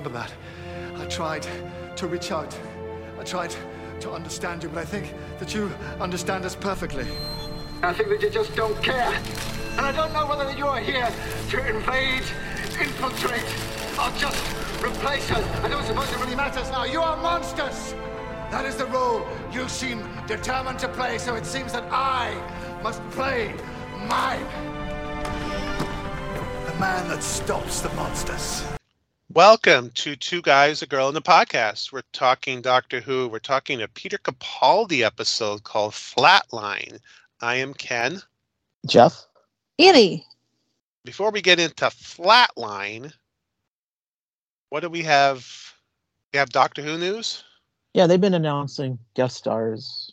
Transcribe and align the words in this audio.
remember 0.00 0.18
that. 0.18 0.32
I 0.98 1.06
tried 1.06 1.46
to 1.96 2.06
reach 2.06 2.32
out. 2.32 2.58
I 3.18 3.22
tried 3.22 3.54
to 4.00 4.10
understand 4.10 4.62
you, 4.62 4.70
but 4.70 4.78
I 4.78 4.84
think 4.84 5.12
that 5.38 5.54
you 5.54 5.70
understand 6.00 6.46
us 6.46 6.54
perfectly. 6.54 7.06
I 7.82 7.92
think 7.92 8.08
that 8.08 8.22
you 8.22 8.30
just 8.30 8.54
don't 8.56 8.82
care. 8.82 9.12
And 9.72 9.80
I 9.80 9.92
don't 9.92 10.12
know 10.14 10.26
whether 10.26 10.50
you're 10.56 10.78
here 10.78 11.12
to 11.50 11.68
invade, 11.68 12.24
infiltrate, 12.80 13.44
or 14.00 14.10
just 14.16 14.42
replace 14.82 15.30
us. 15.32 15.44
I 15.62 15.68
don't 15.68 15.84
suppose 15.84 16.10
it 16.10 16.18
really 16.18 16.34
matters 16.36 16.70
now. 16.70 16.84
You 16.84 17.02
are 17.02 17.16
monsters! 17.18 17.94
That 18.50 18.64
is 18.64 18.76
the 18.76 18.86
role 18.86 19.26
you 19.52 19.68
seem 19.68 20.02
determined 20.26 20.78
to 20.78 20.88
play, 20.88 21.18
so 21.18 21.34
it 21.34 21.44
seems 21.44 21.72
that 21.72 21.84
I 21.92 22.32
must 22.82 23.02
play 23.10 23.54
mine. 24.08 24.46
The 26.66 26.74
man 26.80 27.06
that 27.08 27.22
stops 27.22 27.82
the 27.82 27.90
monsters. 27.90 28.64
Welcome 29.34 29.90
to 29.90 30.16
Two 30.16 30.42
Guys, 30.42 30.82
a 30.82 30.86
Girl 30.86 31.06
in 31.06 31.14
the 31.14 31.22
Podcast. 31.22 31.92
We're 31.92 32.02
talking 32.12 32.62
Doctor 32.62 33.00
Who. 33.00 33.28
We're 33.28 33.38
talking 33.38 33.80
a 33.80 33.86
Peter 33.86 34.18
Capaldi 34.18 35.02
episode 35.02 35.62
called 35.62 35.92
Flatline. 35.92 36.98
I 37.40 37.54
am 37.54 37.72
Ken. 37.72 38.20
Jeff? 38.88 39.24
Annie. 39.78 40.26
Before 41.04 41.30
we 41.30 41.42
get 41.42 41.60
into 41.60 41.84
Flatline, 41.84 43.12
what 44.70 44.80
do 44.80 44.88
we 44.88 45.02
have? 45.02 45.46
We 46.32 46.40
have 46.40 46.50
Doctor 46.50 46.82
Who 46.82 46.98
news? 46.98 47.44
Yeah, 47.94 48.08
they've 48.08 48.20
been 48.20 48.34
announcing 48.34 48.98
guest 49.14 49.36
stars. 49.36 50.12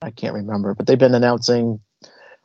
I 0.00 0.10
can't 0.10 0.32
remember, 0.32 0.74
but 0.74 0.86
they've 0.86 0.98
been 0.98 1.14
announcing. 1.14 1.80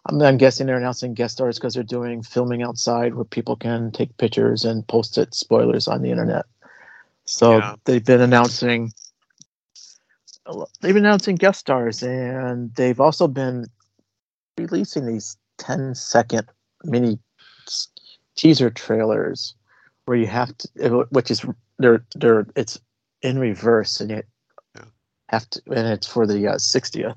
I'm, 0.05 0.21
I'm 0.21 0.37
guessing 0.37 0.67
they're 0.67 0.77
announcing 0.77 1.13
guest 1.13 1.33
stars 1.35 1.57
because 1.57 1.73
they're 1.73 1.83
doing 1.83 2.23
filming 2.23 2.63
outside 2.63 3.15
where 3.15 3.25
people 3.25 3.55
can 3.55 3.91
take 3.91 4.17
pictures 4.17 4.65
and 4.65 4.87
post 4.87 5.17
it 5.17 5.33
spoilers 5.33 5.87
on 5.87 6.01
the 6.01 6.11
internet. 6.11 6.45
So 7.25 7.57
Yeah. 7.57 7.75
they've 7.85 8.03
been 8.03 8.21
announcing. 8.21 8.91
They've 10.81 10.93
been 10.95 11.05
announcing 11.05 11.35
guest 11.35 11.59
stars, 11.59 12.01
and 12.01 12.73
they've 12.75 12.99
also 12.99 13.27
been 13.27 13.67
releasing 14.57 15.05
these 15.05 15.37
10 15.59 15.93
second 15.93 16.47
mini 16.83 17.19
teaser 18.35 18.69
trailers 18.71 19.53
where 20.05 20.17
you 20.17 20.25
have 20.25 20.57
to, 20.57 21.05
which 21.11 21.29
is 21.29 21.45
they're 21.77 22.03
they're 22.15 22.47
it's 22.55 22.79
in 23.21 23.37
reverse, 23.37 24.01
and 24.01 24.09
you 24.09 24.23
have 25.27 25.47
to, 25.51 25.61
and 25.67 25.87
it's 25.87 26.07
for 26.07 26.25
the 26.25 26.47
uh, 26.47 26.55
60th. 26.55 27.15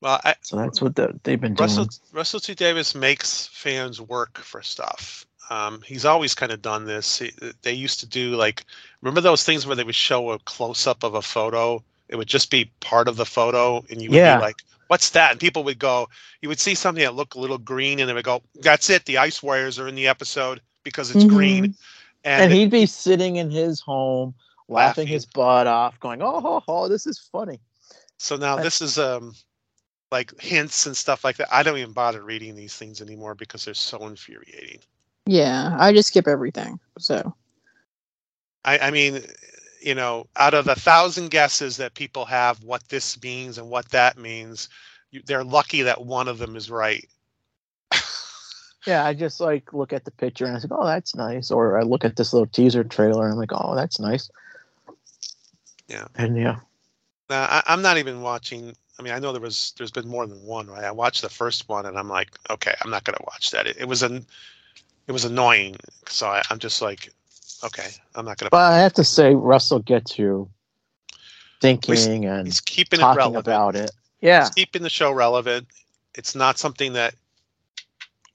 Well, 0.00 0.20
I, 0.24 0.34
So 0.42 0.56
that's 0.56 0.80
what 0.80 0.96
the, 0.96 1.18
they've 1.24 1.40
been 1.40 1.54
doing. 1.54 1.68
Russell 1.68 1.88
Russell 2.12 2.40
T 2.40 2.54
Davies 2.54 2.94
makes 2.94 3.46
fans 3.48 4.00
work 4.00 4.38
for 4.38 4.62
stuff. 4.62 5.26
Um, 5.50 5.82
he's 5.84 6.04
always 6.04 6.34
kind 6.34 6.52
of 6.52 6.62
done 6.62 6.84
this. 6.86 7.18
He, 7.18 7.32
they 7.62 7.72
used 7.72 8.00
to 8.00 8.06
do 8.06 8.36
like 8.36 8.64
remember 9.02 9.20
those 9.20 9.44
things 9.44 9.66
where 9.66 9.76
they 9.76 9.84
would 9.84 9.94
show 9.94 10.30
a 10.30 10.38
close 10.40 10.86
up 10.86 11.02
of 11.02 11.14
a 11.14 11.22
photo. 11.22 11.82
It 12.08 12.16
would 12.16 12.28
just 12.28 12.50
be 12.50 12.70
part 12.80 13.08
of 13.08 13.16
the 13.16 13.26
photo, 13.26 13.84
and 13.90 14.00
you 14.02 14.10
would 14.10 14.16
Yeah. 14.16 14.34
be 14.34 14.36
like, 14.36 14.62
"What's 14.88 15.10
that?" 15.10 15.32
And 15.32 15.40
people 15.40 15.64
would 15.64 15.78
go, 15.78 16.08
you 16.40 16.48
would 16.48 16.60
see 16.60 16.74
something 16.74 17.04
that 17.04 17.14
looked 17.14 17.34
a 17.34 17.40
little 17.40 17.58
green, 17.58 18.00
and 18.00 18.08
they 18.08 18.14
would 18.14 18.24
go, 18.24 18.42
"That's 18.62 18.90
it. 18.90 19.04
The 19.06 19.18
Ice 19.18 19.42
Warriors 19.42 19.78
are 19.78 19.86
in 19.88 19.94
the 19.94 20.08
episode 20.08 20.60
because 20.84 21.10
it's 21.10 21.24
Mhm. 21.24 21.30
green." 21.34 21.74
and 22.24 22.44
And, 22.44 22.52
he'd 22.52 22.70
be 22.70 22.86
sitting 22.86 23.36
in 23.36 23.50
his 23.50 23.80
home, 23.80 24.34
laughing, 24.68 25.06
Laughing. 25.06 25.08
his 25.08 25.26
butt 25.26 25.66
off, 25.66 25.98
going, 26.00 26.22
"Oh, 26.22 26.40
ho, 26.40 26.60
ho, 26.66 26.88
this 26.88 27.06
is 27.06 27.18
funny." 27.18 27.60
so 28.18 28.36
now 28.36 28.56
I- 28.56 28.62
this 28.62 28.80
is 28.80 28.98
um 28.98 29.34
like 30.10 30.38
hints 30.40 30.86
and 30.86 30.96
stuff 30.96 31.24
like 31.24 31.36
that. 31.36 31.48
I 31.52 31.62
don't 31.62 31.78
even 31.78 31.92
bother 31.92 32.22
reading 32.22 32.56
these 32.56 32.76
things 32.76 33.00
anymore 33.00 33.34
because 33.34 33.64
they're 33.64 33.74
so 33.74 34.06
infuriating. 34.06 34.80
Yeah, 35.26 35.76
I 35.78 35.92
just 35.92 36.08
skip 36.08 36.26
everything. 36.26 36.80
So 36.98 37.34
I, 38.64 38.78
I 38.78 38.90
mean, 38.90 39.22
you 39.82 39.94
know, 39.94 40.26
out 40.36 40.54
of 40.54 40.68
a 40.68 40.74
thousand 40.74 41.30
guesses 41.30 41.76
that 41.78 41.94
people 41.94 42.24
have 42.26 42.62
what 42.64 42.88
this 42.88 43.20
means 43.22 43.58
and 43.58 43.70
what 43.70 43.88
that 43.90 44.18
means, 44.18 44.68
you, 45.10 45.22
they're 45.26 45.44
lucky 45.44 45.82
that 45.82 46.04
one 46.04 46.28
of 46.28 46.38
them 46.38 46.56
is 46.56 46.70
right. 46.70 47.08
Yeah, 48.86 49.04
I 49.04 49.12
just 49.12 49.40
like 49.40 49.74
look 49.74 49.92
at 49.92 50.06
the 50.06 50.10
picture 50.10 50.46
and 50.46 50.56
I 50.56 50.60
think, 50.60 50.72
"Oh, 50.74 50.86
that's 50.86 51.14
nice," 51.14 51.50
or 51.50 51.78
I 51.78 51.82
look 51.82 52.02
at 52.04 52.16
this 52.16 52.32
little 52.32 52.46
teaser 52.46 52.82
trailer 52.82 53.24
and 53.24 53.34
I'm 53.34 53.38
like, 53.38 53.52
"Oh, 53.52 53.74
that's 53.74 54.00
nice." 54.00 54.30
Yeah. 55.86 56.06
And 56.14 56.36
yeah, 56.36 56.60
Now, 57.28 57.42
I, 57.42 57.62
I'm 57.66 57.82
not 57.82 57.98
even 57.98 58.22
watching. 58.22 58.74
I 59.00 59.02
mean, 59.02 59.14
I 59.14 59.18
know 59.18 59.32
there 59.32 59.40
was 59.40 59.72
there's 59.78 59.90
been 59.90 60.06
more 60.06 60.26
than 60.26 60.42
one, 60.42 60.66
right? 60.66 60.84
I 60.84 60.90
watched 60.90 61.22
the 61.22 61.30
first 61.30 61.70
one 61.70 61.86
and 61.86 61.98
I'm 61.98 62.08
like, 62.08 62.28
okay, 62.50 62.74
I'm 62.84 62.90
not 62.90 63.04
gonna 63.04 63.16
watch 63.26 63.50
that. 63.50 63.66
It, 63.66 63.78
it 63.78 63.88
was 63.88 64.02
an 64.02 64.26
it 65.06 65.12
was 65.12 65.24
annoying, 65.24 65.76
so 66.06 66.26
I, 66.26 66.42
I'm 66.50 66.58
just 66.58 66.82
like, 66.82 67.10
okay, 67.64 67.88
I'm 68.14 68.26
not 68.26 68.36
gonna. 68.36 68.50
but 68.50 68.58
I 68.58 68.78
have 68.80 68.92
to 68.94 69.04
say, 69.04 69.34
Russell 69.34 69.78
gets 69.78 70.18
you 70.18 70.50
thinking 71.62 72.26
and 72.26 72.44
He's 72.44 72.60
keeping 72.60 73.00
it 73.00 73.04
talking 73.04 73.16
relevant. 73.16 73.46
about 73.46 73.74
it. 73.74 73.90
Yeah, 74.20 74.42
He's 74.42 74.50
keeping 74.50 74.82
the 74.82 74.90
show 74.90 75.12
relevant. 75.12 75.66
It's 76.14 76.34
not 76.34 76.58
something 76.58 76.92
that, 76.92 77.14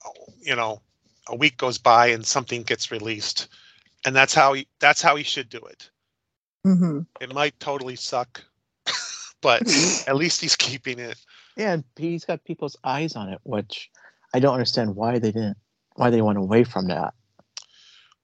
oh, 0.04 0.32
you 0.40 0.56
know, 0.56 0.80
a 1.28 1.36
week 1.36 1.58
goes 1.58 1.78
by 1.78 2.08
and 2.08 2.26
something 2.26 2.64
gets 2.64 2.90
released, 2.90 3.46
and 4.04 4.16
that's 4.16 4.34
how 4.34 4.54
he 4.54 4.66
that's 4.80 5.00
how 5.00 5.14
he 5.14 5.22
should 5.22 5.48
do 5.48 5.58
it. 5.58 5.90
hmm 6.64 7.02
It 7.20 7.32
might 7.32 7.58
totally 7.60 7.94
suck, 7.94 8.42
but 9.46 9.62
at 10.08 10.16
least 10.16 10.40
he's 10.40 10.56
keeping 10.56 10.98
it. 10.98 11.16
yeah, 11.56 11.74
and 11.74 11.84
he's 11.94 12.24
got 12.24 12.42
people's 12.42 12.76
eyes 12.82 13.14
on 13.14 13.28
it, 13.28 13.38
which 13.44 13.92
I 14.34 14.40
don't 14.40 14.54
understand 14.54 14.96
why 14.96 15.20
they 15.20 15.30
didn't, 15.30 15.56
why 15.94 16.10
they 16.10 16.20
went 16.20 16.36
away 16.36 16.64
from 16.64 16.88
that. 16.88 17.14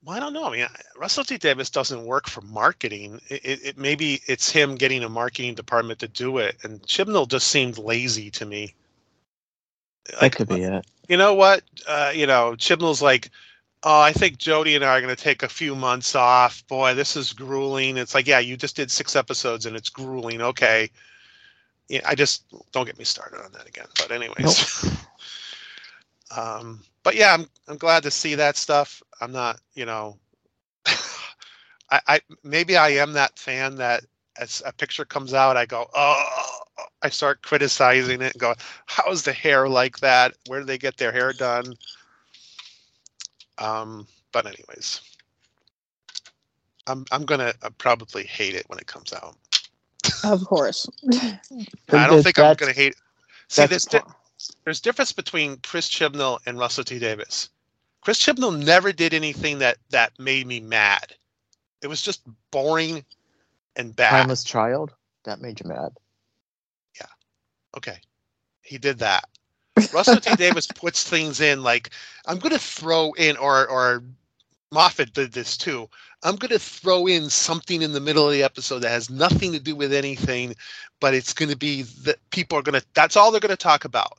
Well, 0.02 0.16
I 0.16 0.18
don't 0.18 0.32
know. 0.32 0.46
I 0.46 0.50
mean, 0.50 0.66
Russell 0.96 1.22
T 1.22 1.38
Davies 1.38 1.70
doesn't 1.70 2.04
work 2.04 2.28
for 2.28 2.40
marketing. 2.40 3.20
It, 3.28 3.40
it, 3.44 3.66
it 3.66 3.78
maybe 3.78 4.20
it's 4.26 4.50
him 4.50 4.74
getting 4.74 5.04
a 5.04 5.08
marketing 5.08 5.54
department 5.54 6.00
to 6.00 6.08
do 6.08 6.38
it, 6.38 6.56
and 6.64 6.82
Chibnall 6.82 7.28
just 7.28 7.46
seemed 7.46 7.78
lazy 7.78 8.28
to 8.32 8.44
me. 8.44 8.74
That 10.20 10.34
could 10.34 10.48
be 10.48 10.62
it. 10.62 10.84
you 11.08 11.16
know 11.16 11.34
what? 11.34 11.62
Uh, 11.86 12.10
you 12.12 12.26
know, 12.26 12.56
Chibnall's 12.58 13.00
like, 13.00 13.30
oh, 13.84 14.00
I 14.00 14.12
think 14.12 14.38
Jodie 14.38 14.74
and 14.74 14.84
I 14.84 14.98
are 14.98 15.00
going 15.00 15.14
to 15.14 15.22
take 15.22 15.44
a 15.44 15.48
few 15.48 15.76
months 15.76 16.16
off. 16.16 16.66
Boy, 16.66 16.94
this 16.94 17.14
is 17.14 17.32
grueling. 17.32 17.96
It's 17.96 18.12
like, 18.12 18.26
yeah, 18.26 18.40
you 18.40 18.56
just 18.56 18.74
did 18.74 18.90
six 18.90 19.14
episodes 19.14 19.66
and 19.66 19.76
it's 19.76 19.88
grueling. 19.88 20.40
Okay. 20.40 20.90
Yeah, 21.88 22.00
I 22.06 22.14
just 22.14 22.44
don't 22.72 22.86
get 22.86 22.98
me 22.98 23.04
started 23.04 23.40
on 23.44 23.52
that 23.52 23.68
again. 23.68 23.86
But 23.98 24.10
anyways, 24.12 24.84
um, 26.36 26.80
but 27.02 27.14
yeah, 27.14 27.34
I'm 27.34 27.46
I'm 27.68 27.76
glad 27.76 28.02
to 28.04 28.10
see 28.10 28.34
that 28.36 28.56
stuff. 28.56 29.02
I'm 29.20 29.32
not, 29.32 29.60
you 29.74 29.84
know, 29.84 30.18
I, 30.86 32.00
I 32.08 32.20
maybe 32.42 32.76
I 32.76 32.90
am 32.90 33.12
that 33.14 33.38
fan 33.38 33.76
that 33.76 34.04
as 34.38 34.62
a 34.64 34.72
picture 34.72 35.04
comes 35.04 35.34
out, 35.34 35.56
I 35.56 35.66
go, 35.66 35.88
oh, 35.94 36.58
I 37.02 37.08
start 37.10 37.42
criticizing 37.42 38.22
it 38.22 38.32
and 38.32 38.40
go, 38.40 38.54
how's 38.86 39.22
the 39.22 39.32
hair 39.32 39.68
like 39.68 39.98
that? 40.00 40.34
Where 40.46 40.60
do 40.60 40.66
they 40.66 40.78
get 40.78 40.96
their 40.96 41.12
hair 41.12 41.32
done? 41.32 41.74
Um, 43.58 44.06
but 44.32 44.46
anyways, 44.46 45.00
I'm 46.86 47.04
I'm 47.12 47.24
gonna 47.24 47.52
uh, 47.62 47.70
probably 47.78 48.24
hate 48.24 48.54
it 48.54 48.68
when 48.68 48.78
it 48.78 48.86
comes 48.86 49.12
out. 49.12 49.36
Of 50.24 50.44
course. 50.44 50.88
I 51.92 52.06
don't 52.06 52.22
think 52.22 52.38
I'm 52.38 52.54
gonna 52.54 52.72
hate. 52.72 52.94
See, 53.48 53.62
that's 53.62 53.70
there's 53.70 53.84
di- 53.86 54.12
there's 54.64 54.80
difference 54.80 55.12
between 55.12 55.56
Chris 55.58 55.88
Chibnall 55.88 56.38
and 56.46 56.58
Russell 56.58 56.84
T 56.84 56.98
Davies. 56.98 57.48
Chris 58.00 58.20
Chibnall 58.20 58.64
never 58.64 58.92
did 58.92 59.14
anything 59.14 59.58
that 59.58 59.78
that 59.90 60.18
made 60.18 60.46
me 60.46 60.60
mad. 60.60 61.14
It 61.82 61.88
was 61.88 62.02
just 62.02 62.22
boring 62.50 63.04
and 63.76 63.94
bad. 63.94 64.10
Timeless 64.10 64.44
Child. 64.44 64.92
That 65.24 65.40
made 65.40 65.60
you 65.60 65.68
mad. 65.68 65.92
Yeah. 67.00 67.06
Okay, 67.76 67.98
he 68.62 68.78
did 68.78 68.98
that. 68.98 69.24
Russell 69.92 70.16
T 70.20 70.34
Davies 70.36 70.66
puts 70.74 71.08
things 71.08 71.40
in 71.40 71.62
like 71.62 71.90
I'm 72.26 72.38
going 72.38 72.52
to 72.52 72.58
throw 72.58 73.12
in, 73.12 73.36
or 73.36 73.66
or 73.68 74.02
Moffat 74.72 75.12
did 75.12 75.32
this 75.32 75.56
too. 75.56 75.88
I'm 76.22 76.36
going 76.36 76.50
to 76.50 76.58
throw 76.58 77.06
in 77.06 77.28
something 77.28 77.82
in 77.82 77.92
the 77.92 78.00
middle 78.00 78.26
of 78.26 78.32
the 78.32 78.42
episode 78.42 78.80
that 78.80 78.90
has 78.90 79.10
nothing 79.10 79.52
to 79.52 79.60
do 79.60 79.76
with 79.76 79.92
anything, 79.92 80.54
but 81.00 81.14
it's 81.14 81.32
going 81.32 81.50
to 81.50 81.56
be 81.56 81.82
that 82.04 82.18
people 82.30 82.58
are 82.58 82.62
going 82.62 82.80
to. 82.80 82.86
That's 82.94 83.16
all 83.16 83.30
they're 83.30 83.40
going 83.40 83.50
to 83.50 83.56
talk 83.56 83.84
about. 83.84 84.18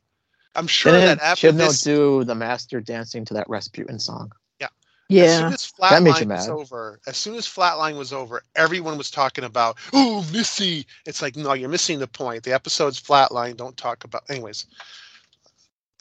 I'm 0.55 0.67
sure 0.67 0.91
Didn't 0.94 1.17
that 1.17 1.23
after 1.23 1.51
Chibnall 1.51 1.57
this, 1.57 1.81
do 1.81 2.23
the 2.23 2.35
master 2.35 2.79
dancing 2.79 3.25
to 3.25 3.33
that 3.33 3.50
Rasputin 3.50 4.00
song? 4.00 4.31
as 5.19 5.38
soon 5.38 5.50
Yeah. 5.50 5.53
as 5.53 5.73
That 5.89 6.03
made 6.03 6.19
you 6.19 6.25
Flatline 6.25 6.29
was 6.29 6.47
mad. 6.47 6.50
over, 6.50 7.00
as 7.07 7.17
soon 7.17 7.35
as 7.35 7.45
Flatline 7.45 7.97
was 7.97 8.13
over, 8.13 8.44
everyone 8.55 8.97
was 8.97 9.11
talking 9.11 9.44
about, 9.44 9.77
oh, 9.94 10.27
Missy. 10.31 10.88
It's 11.05 11.21
like, 11.21 11.35
no, 11.35 11.53
you're 11.53 11.69
missing 11.69 12.00
the 12.00 12.07
point. 12.07 12.44
The 12.44 12.53
episode's 12.53 13.01
Flatline. 13.01 13.57
Don't 13.57 13.77
talk 13.77 14.03
about. 14.05 14.23
Anyways, 14.29 14.65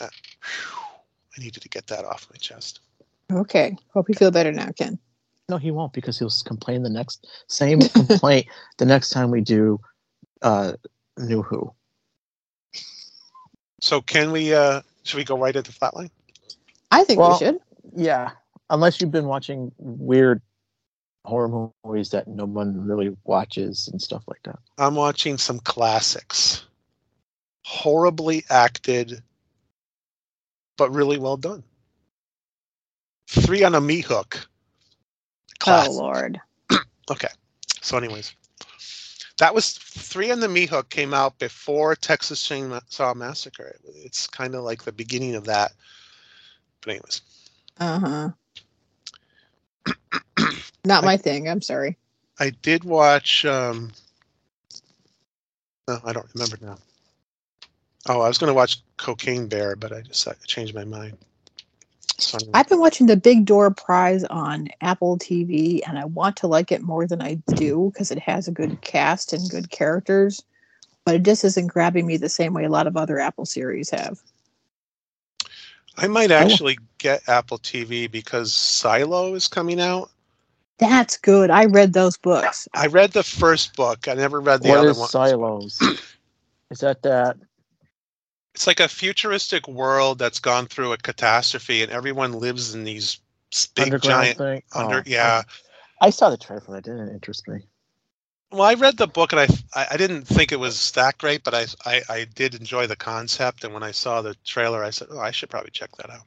uh, 0.00 0.08
whew, 0.42 0.84
I 1.36 1.40
needed 1.40 1.62
to 1.62 1.68
get 1.68 1.86
that 1.88 2.04
off 2.04 2.28
my 2.30 2.36
chest. 2.38 2.80
Okay. 3.30 3.76
Hope 3.92 4.08
you 4.08 4.14
feel 4.14 4.30
better 4.30 4.52
now, 4.52 4.68
Ken. 4.76 4.98
No, 5.48 5.58
he 5.58 5.70
won't 5.70 5.92
because 5.92 6.18
he'll 6.18 6.30
complain 6.44 6.82
the 6.82 6.90
next 6.90 7.26
same 7.48 7.80
complaint 7.94 8.46
the 8.78 8.86
next 8.86 9.10
time 9.10 9.30
we 9.30 9.40
do 9.42 9.78
uh 10.42 10.72
New 11.18 11.42
Who. 11.42 11.72
So 13.80 14.00
can 14.00 14.32
we? 14.32 14.54
uh 14.54 14.82
Should 15.02 15.16
we 15.18 15.24
go 15.24 15.36
right 15.38 15.54
into 15.54 15.72
Flatline? 15.72 16.10
I 16.90 17.04
think 17.04 17.20
Well- 17.20 17.32
we 17.32 17.38
should. 17.38 17.58
Yeah. 17.94 18.30
unless 18.70 19.00
you've 19.00 19.10
been 19.10 19.26
watching 19.26 19.70
weird 19.78 20.40
horror 21.24 21.70
movies 21.84 22.10
that 22.10 22.26
no 22.26 22.44
one 22.46 22.84
really 22.86 23.14
watches 23.24 23.88
and 23.92 24.00
stuff 24.00 24.22
like 24.26 24.42
that. 24.44 24.58
I'm 24.78 24.94
watching 24.94 25.36
some 25.38 25.58
classics. 25.60 26.64
Horribly 27.64 28.44
acted, 28.50 29.22
but 30.76 30.90
really 30.90 31.18
well 31.18 31.36
done. 31.36 31.62
Three 33.32 33.64
on 33.64 33.74
a 33.74 33.80
meat 33.80 34.04
hook. 34.04 34.46
Classic. 35.58 35.90
Oh 35.90 35.94
Lord. 35.94 36.40
Okay. 37.10 37.28
So, 37.80 37.96
anyways, 37.98 38.32
that 39.38 39.54
was 39.54 39.72
three 39.72 40.30
on 40.30 40.38
the 40.40 40.48
meat 40.48 40.70
hook 40.70 40.88
came 40.88 41.12
out 41.12 41.38
before 41.38 41.96
Texas 41.96 42.46
Chainsaw 42.46 43.14
Massacre. 43.16 43.76
It's 43.96 44.26
kind 44.28 44.54
of 44.54 44.62
like 44.62 44.84
the 44.84 44.92
beginning 44.92 45.34
of 45.34 45.44
that. 45.46 45.72
But 46.80 46.90
anyways, 46.90 47.22
Uh 47.80 47.98
huh. 47.98 48.30
Not 50.84 51.04
my 51.04 51.16
thing. 51.16 51.48
I'm 51.48 51.62
sorry. 51.62 51.96
I 52.38 52.50
did 52.50 52.84
watch. 52.84 53.44
Um, 53.44 53.92
no, 55.88 55.98
I 56.04 56.12
don't 56.12 56.28
remember 56.34 56.58
now. 56.60 56.78
Oh, 58.08 58.20
I 58.20 58.28
was 58.28 58.38
going 58.38 58.48
to 58.48 58.54
watch 58.54 58.82
Cocaine 58.96 59.48
Bear, 59.48 59.76
but 59.76 59.92
I 59.92 60.02
just 60.02 60.26
I 60.28 60.34
changed 60.46 60.74
my 60.74 60.84
mind. 60.84 61.18
So. 62.22 62.38
I've 62.54 62.68
been 62.68 62.80
watching 62.80 63.06
The 63.06 63.16
Big 63.16 63.44
Door 63.44 63.72
Prize 63.72 64.24
on 64.24 64.68
Apple 64.80 65.18
TV, 65.18 65.80
and 65.86 65.98
I 65.98 66.04
want 66.04 66.36
to 66.38 66.46
like 66.46 66.72
it 66.72 66.82
more 66.82 67.06
than 67.06 67.20
I 67.20 67.36
mm-hmm. 67.36 67.54
do 67.54 67.90
because 67.92 68.10
it 68.10 68.18
has 68.20 68.48
a 68.48 68.52
good 68.52 68.80
cast 68.80 69.32
and 69.32 69.50
good 69.50 69.70
characters. 69.70 70.42
But 71.04 71.16
it 71.16 71.22
just 71.24 71.44
isn't 71.44 71.66
grabbing 71.66 72.06
me 72.06 72.16
the 72.16 72.28
same 72.28 72.54
way 72.54 72.64
a 72.64 72.68
lot 72.68 72.86
of 72.86 72.96
other 72.96 73.18
Apple 73.18 73.44
series 73.44 73.90
have. 73.90 74.20
I 75.98 76.06
might 76.06 76.30
actually 76.30 76.78
get 76.98 77.28
Apple 77.28 77.58
TV 77.58 78.10
because 78.10 78.54
Silo 78.54 79.34
is 79.34 79.48
coming 79.48 79.80
out. 79.80 80.10
That's 80.78 81.16
good. 81.16 81.50
I 81.50 81.66
read 81.66 81.92
those 81.92 82.16
books. 82.16 82.66
I 82.74 82.86
read 82.86 83.12
the 83.12 83.22
first 83.22 83.76
book. 83.76 84.08
I 84.08 84.14
never 84.14 84.40
read 84.40 84.62
the 84.62 84.70
What 84.70 84.78
other 84.78 84.90
is 84.90 84.98
one. 84.98 85.08
silos? 85.08 85.80
is 86.70 86.80
that 86.80 87.02
that? 87.02 87.36
It's 88.54 88.66
like 88.66 88.80
a 88.80 88.88
futuristic 88.88 89.66
world 89.66 90.18
that's 90.18 90.38
gone 90.38 90.66
through 90.66 90.92
a 90.92 90.98
catastrophe, 90.98 91.82
and 91.82 91.90
everyone 91.90 92.32
lives 92.32 92.74
in 92.74 92.84
these 92.84 93.18
big 93.74 93.84
underground 93.84 94.02
giant 94.02 94.38
thing? 94.38 94.62
under. 94.74 94.98
Oh, 94.98 95.02
yeah. 95.06 95.42
I, 96.00 96.06
I 96.06 96.10
saw 96.10 96.30
the 96.30 96.36
trailer 96.36 96.60
for 96.60 96.72
that. 96.72 96.84
Didn't 96.84 97.08
interest 97.08 97.48
me. 97.48 97.60
Well, 98.50 98.62
I 98.62 98.74
read 98.74 98.98
the 98.98 99.06
book 99.06 99.32
and 99.32 99.40
I 99.40 99.46
I 99.74 99.86
I 99.92 99.96
didn't 99.96 100.24
think 100.24 100.52
it 100.52 100.60
was 100.60 100.92
that 100.92 101.16
great, 101.16 101.42
but 101.42 101.54
I, 101.54 101.66
I 101.86 102.02
I 102.10 102.24
did 102.24 102.54
enjoy 102.54 102.86
the 102.86 102.96
concept. 102.96 103.64
And 103.64 103.72
when 103.72 103.82
I 103.82 103.92
saw 103.92 104.20
the 104.20 104.34
trailer, 104.44 104.84
I 104.84 104.90
said, 104.90 105.08
"Oh, 105.10 105.18
I 105.18 105.30
should 105.30 105.48
probably 105.48 105.70
check 105.70 105.96
that 105.96 106.10
out." 106.10 106.26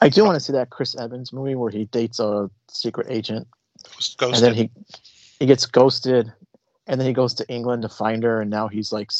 I 0.00 0.08
do 0.08 0.24
want 0.24 0.34
to 0.34 0.40
see 0.40 0.52
that 0.54 0.70
Chris 0.70 0.96
Evans 0.96 1.32
movie 1.32 1.54
where 1.54 1.70
he 1.70 1.84
dates 1.84 2.18
a 2.18 2.50
secret 2.68 3.06
agent 3.08 3.46
and 4.20 4.34
then 4.34 4.54
he 4.54 4.70
he 5.38 5.46
gets 5.46 5.66
ghosted, 5.66 6.32
and 6.86 7.00
then 7.00 7.06
he 7.06 7.12
goes 7.12 7.34
to 7.34 7.48
England 7.48 7.82
to 7.82 7.88
find 7.88 8.22
her, 8.22 8.40
and 8.40 8.50
now 8.50 8.68
he's 8.68 8.92
like 8.92 9.10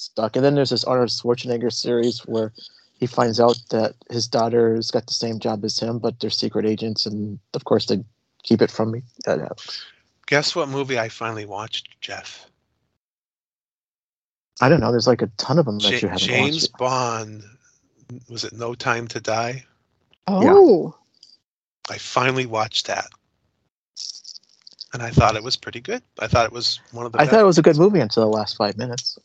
stuck. 0.00 0.36
And 0.36 0.44
then 0.44 0.54
there's 0.54 0.70
this 0.70 0.84
Arnold 0.84 1.08
Schwarzenegger 1.10 1.72
series 1.72 2.20
where 2.26 2.52
he 2.98 3.06
finds 3.06 3.40
out 3.40 3.58
that 3.70 3.94
his 4.10 4.26
daughter's 4.26 4.90
got 4.90 5.06
the 5.06 5.14
same 5.14 5.38
job 5.38 5.64
as 5.64 5.78
him, 5.78 5.98
but 5.98 6.18
they're 6.20 6.30
secret 6.30 6.66
agents, 6.66 7.06
and 7.06 7.38
of 7.54 7.64
course 7.64 7.86
they 7.86 8.04
keep 8.42 8.60
it 8.62 8.70
from 8.70 8.90
me. 8.90 9.02
Uh, 9.26 9.48
Guess 10.26 10.54
what 10.54 10.68
movie 10.68 10.98
I 10.98 11.08
finally 11.08 11.44
watched, 11.46 11.88
Jeff? 12.00 12.46
I 14.60 14.68
don't 14.68 14.80
know. 14.80 14.90
There's 14.90 15.06
like 15.06 15.22
a 15.22 15.30
ton 15.38 15.58
of 15.58 15.64
them 15.66 15.78
that 15.78 15.90
Ja- 15.92 15.98
you 16.02 16.08
haven't 16.08 16.18
James 16.26 16.62
watched. 16.64 16.78
Bond. 16.78 17.42
Was 18.28 18.44
it 18.44 18.52
No 18.52 18.74
Time 18.74 19.06
to 19.08 19.20
Die? 19.20 19.64
Oh, 20.26 20.94
I 21.88 21.96
finally 21.98 22.44
watched 22.46 22.86
that, 22.86 23.06
and 24.92 25.02
I 25.02 25.10
thought 25.10 25.34
it 25.36 25.42
was 25.42 25.56
pretty 25.56 25.80
good. 25.80 26.02
I 26.20 26.26
thought 26.28 26.44
it 26.46 26.52
was 26.52 26.80
one 26.92 27.06
of 27.06 27.12
the. 27.12 27.18
I 27.18 27.22
best. 27.22 27.30
thought 27.32 27.40
it 27.40 27.46
was 27.46 27.58
a 27.58 27.62
good 27.62 27.76
movie 27.78 28.00
until 28.00 28.22
the 28.24 28.36
last 28.36 28.56
five 28.56 28.76
minutes. 28.76 29.18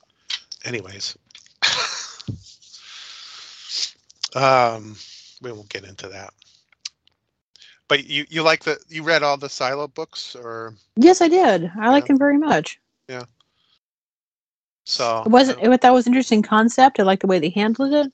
Anyways 0.66 1.18
um 4.36 4.96
we 5.42 5.52
won't 5.52 5.70
get 5.70 5.84
into 5.86 6.08
that 6.08 6.32
but 7.88 8.06
you 8.06 8.26
you 8.30 8.42
like 8.42 8.64
the 8.64 8.78
you 8.90 9.04
read 9.04 9.24
all 9.24 9.38
the 9.38 9.50
silo 9.50 9.88
books 9.88 10.36
or 10.36 10.74
yes, 10.96 11.22
I 11.22 11.28
did. 11.28 11.72
I 11.80 11.90
liked 11.90 12.08
Yeah. 12.10 12.14
him 12.14 12.18
very 12.18 12.40
much. 12.40 12.80
Yeah. 13.08 13.26
So 14.86 15.22
It 15.24 15.30
wasn't. 15.30 15.62
It, 15.62 15.82
that 15.82 15.94
was 15.94 16.08
an 16.08 16.14
interesting 16.14 16.42
concept. 16.42 17.00
I 17.00 17.04
like 17.04 17.20
the 17.20 17.28
way 17.28 17.38
they 17.38 17.50
handled 17.50 17.94
it. 17.94 18.12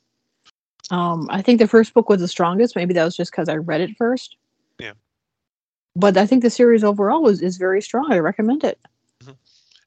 Um, 0.89 1.25
I 1.31 1.42
think 1.42 1.59
the 1.59 1.69
first 1.69 1.94
book 1.94 2.09
was 2.09 2.19
the 2.19 2.27
strongest. 2.27 2.75
Maybe 2.75 2.94
that 2.95 3.06
was 3.06 3.15
just 3.15 3.31
because 3.31 3.47
I 3.47 3.56
read 3.56 3.80
it 3.80 3.95
first. 3.97 4.36
Yeah. 4.77 4.92
But 5.95 6.18
I 6.18 6.25
think 6.25 6.44
the 6.44 6.50
series 6.50 6.83
overall 6.83 7.30
is, 7.30 7.42
is 7.42 7.56
very 7.56 7.81
strong. 7.81 8.12
I 8.12 8.19
recommend 8.19 8.65
it. 8.65 8.77
I'm 9.25 9.38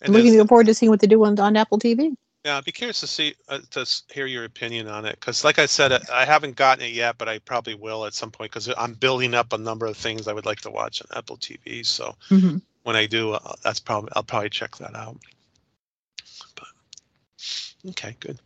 and 0.01 0.15
looking 0.15 0.33
there's- 0.33 0.49
forward 0.49 0.67
to 0.69 0.75
seeing 0.75 0.89
what 0.89 1.01
they 1.01 1.07
do 1.07 1.23
on, 1.27 1.39
on 1.39 1.59
Apple 1.59 1.79
TV. 1.79 2.17
Yeah 2.45 2.59
i'd 2.59 2.65
be 2.65 2.73
curious 2.73 3.01
to 3.01 3.07
see 3.07 3.35
uh, 3.49 3.59
to 3.71 3.87
hear 4.13 4.27
your 4.27 4.45
opinion 4.45 4.89
on 4.89 5.05
it 5.05 5.19
because 5.21 5.45
like 5.45 5.59
i 5.59 5.67
said 5.67 5.93
I- 5.93 6.23
i 6.23 6.25
haven't 6.25 6.57
gotten 6.57 6.85
it 6.85 6.93
yet 6.93 7.19
but 7.19 7.29
i 7.29 7.39
probably 7.41 7.75
will 7.75 8.07
at 8.07 8.15
some 8.15 8.31
point 8.31 8.51
because 8.53 8.69
i'm 8.79 8.95
building 8.95 9.35
up 9.35 9.53
a 9.53 9.59
number 9.59 9.87
of 9.87 9.97
things 9.97 10.29
i 10.29 10.33
would 10.33 10.47
like 10.47 10.61
to 10.63 10.71
watch 10.71 11.03
on 11.03 11.19
apple 11.19 11.37
tv 11.39 11.85
so 11.87 12.15
hmm 12.29 12.59
when 12.85 12.97
I 12.97 13.07
do, 13.07 13.33
uh, 13.33 13.55
that's 13.63 13.81
probably 13.81 14.11
I'll 14.15 14.23
probably 14.23 14.51
check 14.51 14.77
that 14.77 14.95
out. 14.95 15.17
But 16.55 16.69
okay, 17.91 18.17
good. 18.21 18.39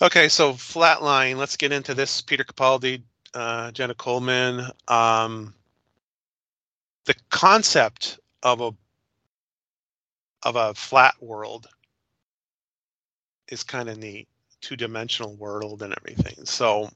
Okay, 0.00 0.28
so 0.28 0.52
Flatline. 0.52 1.36
Let's 1.36 1.56
get 1.56 1.72
into 1.72 1.94
this. 1.94 2.20
Peter 2.20 2.44
Capaldi, 2.44 3.02
uh, 3.34 3.72
Jenna 3.72 3.94
Coleman. 3.94 4.70
Um, 4.86 5.54
the 7.06 7.14
concept 7.30 8.20
of 8.42 8.60
a 8.60 8.70
of 10.44 10.56
a 10.56 10.74
flat 10.74 11.14
world 11.20 11.66
is 13.48 13.62
kind 13.62 13.88
of 13.88 13.98
neat, 13.98 14.28
two 14.60 14.76
dimensional 14.76 15.34
world 15.36 15.82
and 15.82 15.94
everything. 15.98 16.44
So 16.44 16.90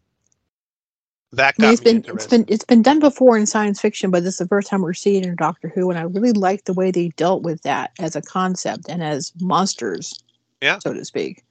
that 1.32 1.54
I 1.58 1.62
got 1.62 1.66
mean, 1.66 1.72
it's 1.72 1.80
me 1.80 1.84
been 1.84 2.04
it's 2.08 2.08
interested. 2.08 2.30
been 2.30 2.44
it's 2.48 2.64
been 2.64 2.82
done 2.82 3.00
before 3.00 3.38
in 3.38 3.46
science 3.46 3.80
fiction, 3.80 4.10
but 4.10 4.22
this 4.24 4.34
is 4.34 4.38
the 4.38 4.48
first 4.48 4.68
time 4.68 4.82
we're 4.82 4.92
seeing 4.94 5.24
it 5.24 5.28
in 5.28 5.36
Doctor 5.36 5.68
Who, 5.68 5.90
and 5.90 5.98
I 5.98 6.02
really 6.02 6.32
like 6.32 6.64
the 6.64 6.74
way 6.74 6.90
they 6.90 7.08
dealt 7.10 7.42
with 7.42 7.62
that 7.62 7.92
as 7.98 8.16
a 8.16 8.22
concept 8.22 8.86
and 8.88 9.02
as 9.02 9.32
monsters, 9.40 10.12
Yeah. 10.60 10.78
so 10.78 10.92
to 10.92 11.04
speak. 11.04 11.44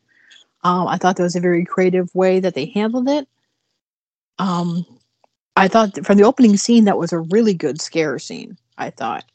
Um, 0.64 0.88
I 0.88 0.98
thought 0.98 1.16
that 1.18 1.24
was 1.24 1.36
a 1.36 1.40
very 1.42 1.66
creative 1.66 2.14
way 2.14 2.40
that 2.40 2.54
they 2.54 2.66
handled 2.68 3.10
it. 3.10 3.28
Um, 4.38 4.86
I 5.56 5.68
thought 5.68 5.96
that 5.96 6.06
from 6.06 6.18
the 6.18 6.24
opening 6.25 6.58
scene 6.58 6.86
that 6.86 6.98
was 7.00 7.12
a 7.12 7.20
really 7.20 7.54
good 7.54 7.82
scare 7.82 8.20
scene. 8.20 8.58
I 8.78 8.90
thought 8.92 9.25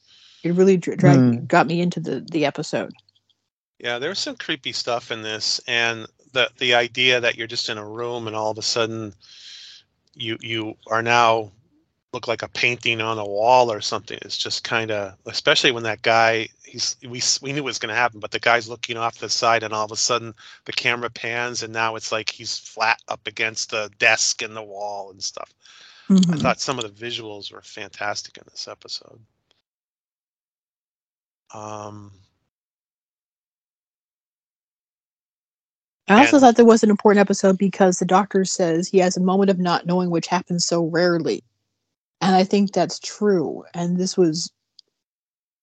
it 0.45 0.55
really 0.55 0.77
dra- 0.77 0.97
dragged, 0.97 1.21
Hmm. 1.21 1.45
got 1.47 1.67
me 1.67 1.81
into 1.81 1.99
the 2.01 2.21
the 2.31 2.45
episode. 2.47 2.93
Yeah, 3.79 3.99
there's 3.99 4.19
some 4.19 4.37
creepy 4.37 4.73
stuff 4.73 5.11
in 5.11 5.23
this, 5.23 5.61
and 5.67 6.07
the 6.33 6.51
the 6.59 6.75
idea 6.75 7.21
that 7.21 7.37
you're 7.37 7.47
just 7.47 7.69
in 7.69 7.79
a 7.79 7.87
room 7.87 8.27
and 8.27 8.37
all 8.37 8.51
of 8.51 8.59
a 8.59 8.63
sudden 8.63 9.15
you 10.15 10.37
you 10.41 10.77
are 10.89 11.03
now 11.03 11.53
look 12.13 12.27
like 12.29 12.43
a 12.43 12.49
painting 12.49 13.01
on 13.01 13.19
a 13.19 13.25
wall 13.25 13.71
or 13.71 13.81
something. 13.81 14.19
It's 14.23 14.39
just 14.39 14.65
kind 14.65 14.91
of, 14.91 15.15
especially 15.27 15.73
when 15.73 15.83
that 15.85 16.03
guy 16.03 16.49
he's 16.65 16.97
we 17.03 17.21
we 17.43 17.53
knew 17.53 17.59
it 17.61 17.65
was 17.65 17.79
going 17.79 17.91
to 17.91 17.95
happen, 18.01 18.21
but 18.21 18.31
the 18.31 18.41
guy's 18.41 18.69
looking 18.69 18.97
off 18.97 19.19
the 19.19 19.29
side, 19.29 19.63
and 19.63 19.75
all 19.75 19.85
of 19.85 19.93
a 19.93 19.97
sudden 19.97 20.35
the 20.65 20.73
camera 20.73 21.11
pans, 21.11 21.63
and 21.63 21.73
now 21.73 21.97
it's 21.97 22.13
like 22.13 22.31
he's 22.31 22.59
flat 22.59 23.01
up 23.09 23.27
against 23.27 23.71
the 23.71 23.91
desk 23.99 24.43
and 24.43 24.57
the 24.57 24.63
wall 24.63 25.11
and 25.11 25.23
stuff. 25.23 25.53
I 26.31 26.37
Mhm. 26.37 26.39
thought 26.39 26.61
some 26.61 26.79
of 26.79 26.85
the 26.85 27.07
visuals 27.07 27.53
were 27.53 27.63
fantastic 27.63 28.37
in 28.39 28.45
this 28.51 28.69
episode. 28.69 29.21
Um, 31.55 32.13
I 36.09 36.21
also 36.21 36.37
And- 36.37 36.41
thought 36.43 36.57
there 36.57 36.65
was 36.65 36.83
an 36.85 36.91
important 36.91 37.21
episode 37.21 37.59
because 37.59 37.99
the 37.99 38.05
doctor 38.05 38.45
says 38.45 38.89
he 38.89 38.99
has 38.99 39.17
a 39.17 39.21
moment 39.21 39.51
of 39.51 39.59
not 39.59 39.87
knowing, 39.87 40.11
which 40.11 40.27
happens 40.29 40.65
so 40.67 40.85
rarely. 40.85 41.43
And 42.21 42.35
I 42.37 42.45
think 42.45 42.73
that's 42.73 42.99
true. 42.99 43.65
And 43.75 43.99
this 43.99 44.17
was 44.17 44.51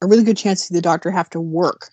a 0.02 0.06
really 0.08 0.24
good 0.24 0.38
chance 0.38 0.60
to 0.62 0.68
see 0.68 0.74
the 0.76 0.82
doctor 0.82 1.12
have 1.12 1.30
to 1.32 1.40
work 1.42 1.90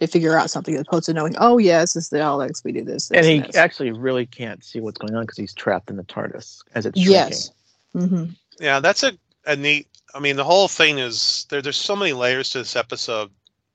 to 0.00 0.06
figure 0.06 0.36
out 0.38 0.50
something 0.50 0.74
as 0.74 0.82
opposed 0.82 1.06
to 1.06 1.12
knowing, 1.14 1.34
oh, 1.38 1.58
yes, 1.58 1.94
this 1.94 2.04
is 2.04 2.10
the 2.10 2.18
Daleks, 2.18 2.62
we 2.62 2.70
do 2.72 2.84
this. 2.84 3.08
this 3.08 3.16
And 3.16 3.26
he 3.26 3.40
this. 3.40 3.56
actually 3.56 3.90
really 3.90 4.26
can't 4.26 4.62
see 4.62 4.80
what's 4.80 4.98
going 4.98 5.14
on 5.16 5.22
because 5.22 5.38
he's 5.38 5.54
trapped 5.54 5.90
in 5.90 5.96
the 5.96 6.04
TARDIS 6.04 6.60
as 6.74 6.86
it's 6.86 7.00
shrinking. 7.00 7.12
Yes. 7.14 7.50
hmm 7.94 8.24
Yeah, 8.60 8.78
that's 8.80 9.02
a, 9.02 9.12
a 9.46 9.56
neat. 9.56 9.88
I 10.14 10.20
mean, 10.20 10.36
the 10.36 10.44
whole 10.44 10.68
thing 10.68 10.98
is 10.98 11.46
there. 11.50 11.60
There's 11.60 11.76
so 11.76 11.96
many 11.96 12.12
layers 12.12 12.50
to 12.50 12.58
this 12.58 12.76
episode. 12.76 13.30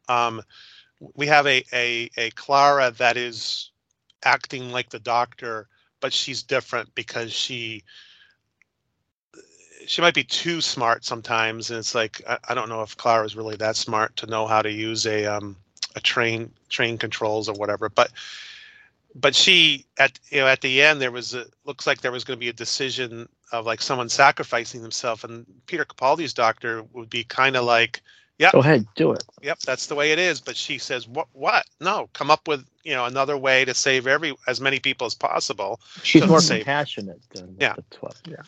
Um, 0.07 0.41
we 1.15 1.27
have 1.27 1.45
a 1.45 1.63
a 1.73 2.09
a 2.17 2.29
Clara 2.31 2.91
that 2.97 3.17
is 3.17 3.69
acting 4.25 4.71
like 4.71 4.89
the 4.89 4.99
Doctor, 4.99 5.67
but 5.99 6.13
she's 6.13 6.43
different 6.43 6.93
because 6.95 7.31
she 7.31 7.83
she 9.85 10.01
might 10.01 10.13
be 10.13 10.23
too 10.23 10.61
smart 10.61 11.03
sometimes, 11.05 11.69
and 11.69 11.79
it's 11.79 11.93
like 11.95 12.21
I, 12.27 12.37
I 12.49 12.53
don't 12.53 12.69
know 12.69 12.81
if 12.81 12.97
Clara 12.97 13.25
is 13.25 13.35
really 13.35 13.55
that 13.57 13.75
smart 13.75 14.15
to 14.17 14.27
know 14.27 14.47
how 14.47 14.61
to 14.61 14.71
use 14.71 15.05
a 15.05 15.25
um 15.25 15.55
a 15.95 15.99
train 15.99 16.51
train 16.69 16.97
controls 16.97 17.49
or 17.49 17.53
whatever, 17.53 17.89
but 17.89 18.11
but 19.15 19.35
she 19.35 19.85
at 19.97 20.19
you 20.29 20.39
know 20.39 20.47
at 20.47 20.61
the 20.61 20.81
end 20.81 21.01
there 21.01 21.11
was 21.11 21.33
a 21.33 21.45
looks 21.65 21.85
like 21.85 22.01
there 22.01 22.11
was 22.11 22.23
going 22.23 22.37
to 22.37 22.43
be 22.43 22.49
a 22.49 22.53
decision 22.53 23.27
of 23.51 23.65
like 23.65 23.81
someone 23.81 24.09
sacrificing 24.09 24.81
themselves, 24.81 25.23
and 25.23 25.45
Peter 25.67 25.85
Capaldi's 25.85 26.33
doctor 26.33 26.83
would 26.93 27.09
be 27.09 27.23
kind 27.23 27.55
of 27.55 27.63
like, 27.65 28.01
Go 28.51 28.59
ahead, 28.59 28.85
do 28.95 29.11
it. 29.13 29.23
"Yep, 29.41 29.59
that's 29.59 29.87
the 29.87 29.95
way 29.95 30.11
it 30.11 30.19
is." 30.19 30.41
But 30.41 30.57
she 30.57 30.77
says, 30.77 31.07
"What? 31.07 31.27
What? 31.33 31.65
No, 31.79 32.09
come 32.13 32.29
up 32.29 32.47
with 32.47 32.65
you 32.83 32.93
know 32.93 33.05
another 33.05 33.37
way 33.37 33.63
to 33.65 33.73
save 33.73 34.07
every 34.07 34.35
as 34.47 34.59
many 34.59 34.79
people 34.79 35.07
as 35.07 35.15
possible." 35.15 35.79
She's 36.03 36.21
So 36.23 36.27
more 36.27 36.41
save- 36.41 36.59
compassionate 36.65 37.21
than 37.29 37.55
Yeah. 37.59 37.73
the 37.73 37.83
twelve. 37.91 38.17
Yeah. 38.27 38.43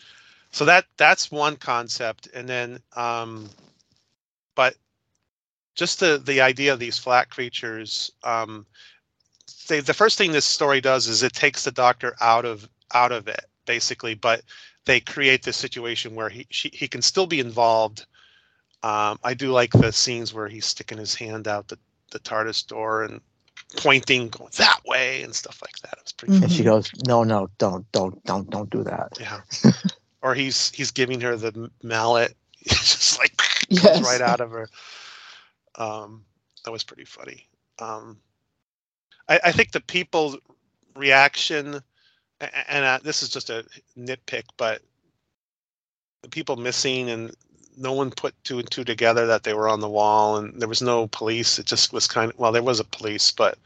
so 0.52 0.64
that 0.66 0.86
that's 0.96 1.30
one 1.30 1.56
concept 1.56 2.28
and 2.34 2.48
then 2.48 2.78
um 2.94 3.50
but 4.54 4.74
just 5.74 6.00
the 6.00 6.18
the 6.24 6.40
idea 6.40 6.72
of 6.72 6.78
these 6.78 6.98
flat 6.98 7.28
creatures 7.30 8.10
um 8.22 8.64
they, 9.68 9.80
the 9.80 9.92
first 9.94 10.16
thing 10.18 10.32
this 10.32 10.44
story 10.44 10.80
does 10.80 11.08
is 11.08 11.22
it 11.22 11.32
takes 11.32 11.64
the 11.64 11.72
doctor 11.72 12.14
out 12.20 12.44
of 12.44 12.68
out 12.94 13.12
of 13.12 13.28
it 13.28 13.44
basically 13.66 14.14
but 14.14 14.42
they 14.86 15.00
create 15.00 15.42
this 15.42 15.56
situation 15.56 16.14
where 16.14 16.28
he 16.28 16.46
she, 16.50 16.70
he 16.72 16.88
can 16.88 17.02
still 17.02 17.26
be 17.26 17.40
involved 17.40 18.06
um 18.82 19.18
i 19.24 19.34
do 19.34 19.50
like 19.50 19.70
the 19.72 19.90
scenes 19.92 20.32
where 20.34 20.48
he's 20.48 20.66
sticking 20.66 20.98
his 20.98 21.14
hand 21.14 21.48
out 21.48 21.68
the 21.68 21.78
the 22.12 22.18
tardis 22.20 22.66
door 22.66 23.02
and 23.02 23.20
pointing 23.76 24.28
going 24.28 24.50
that 24.58 24.80
way 24.86 25.22
and 25.22 25.34
stuff 25.34 25.60
like 25.62 25.76
that 25.80 25.94
it 25.94 26.02
was 26.04 26.12
pretty. 26.12 26.36
And 26.36 26.52
she 26.52 26.62
goes, 26.62 26.90
"No, 27.06 27.24
no, 27.24 27.48
don't, 27.58 27.90
don't, 27.92 28.22
don't, 28.24 28.48
don't 28.50 28.70
do 28.70 28.84
that." 28.84 29.12
Yeah. 29.20 29.40
or 30.22 30.34
he's 30.34 30.70
he's 30.70 30.90
giving 30.92 31.20
her 31.20 31.36
the 31.36 31.70
mallet, 31.82 32.34
It's 32.60 32.78
just 32.94 33.18
like 33.18 33.32
Yes. 33.68 33.82
comes 33.82 34.02
right 34.02 34.20
out 34.20 34.40
of 34.40 34.50
her. 34.52 34.68
Um, 35.76 36.24
that 36.64 36.70
was 36.70 36.84
pretty 36.84 37.04
funny. 37.04 37.48
Um, 37.80 38.18
I, 39.28 39.40
I 39.44 39.52
think 39.52 39.72
the 39.72 39.80
people's 39.80 40.36
reaction, 40.94 41.74
a- 42.40 42.44
a- 42.44 42.70
and 42.70 42.84
uh, 42.84 42.98
this 43.02 43.22
is 43.22 43.28
just 43.28 43.50
a 43.50 43.64
nitpick, 43.98 44.44
but 44.56 44.80
the 46.22 46.28
people 46.28 46.56
missing 46.56 47.10
and 47.10 47.34
no 47.76 47.92
one 47.92 48.10
put 48.10 48.34
two 48.44 48.58
and 48.58 48.70
two 48.70 48.84
together 48.84 49.26
that 49.26 49.42
they 49.44 49.54
were 49.54 49.68
on 49.68 49.80
the 49.80 49.88
wall, 49.88 50.36
and 50.36 50.60
there 50.60 50.68
was 50.68 50.82
no 50.82 51.06
police. 51.08 51.58
It 51.58 51.66
just 51.66 51.92
was 51.92 52.06
kind 52.06 52.32
of 52.32 52.38
well, 52.38 52.52
there 52.52 52.62
was 52.62 52.80
a 52.80 52.84
police, 52.84 53.30
but 53.30 53.58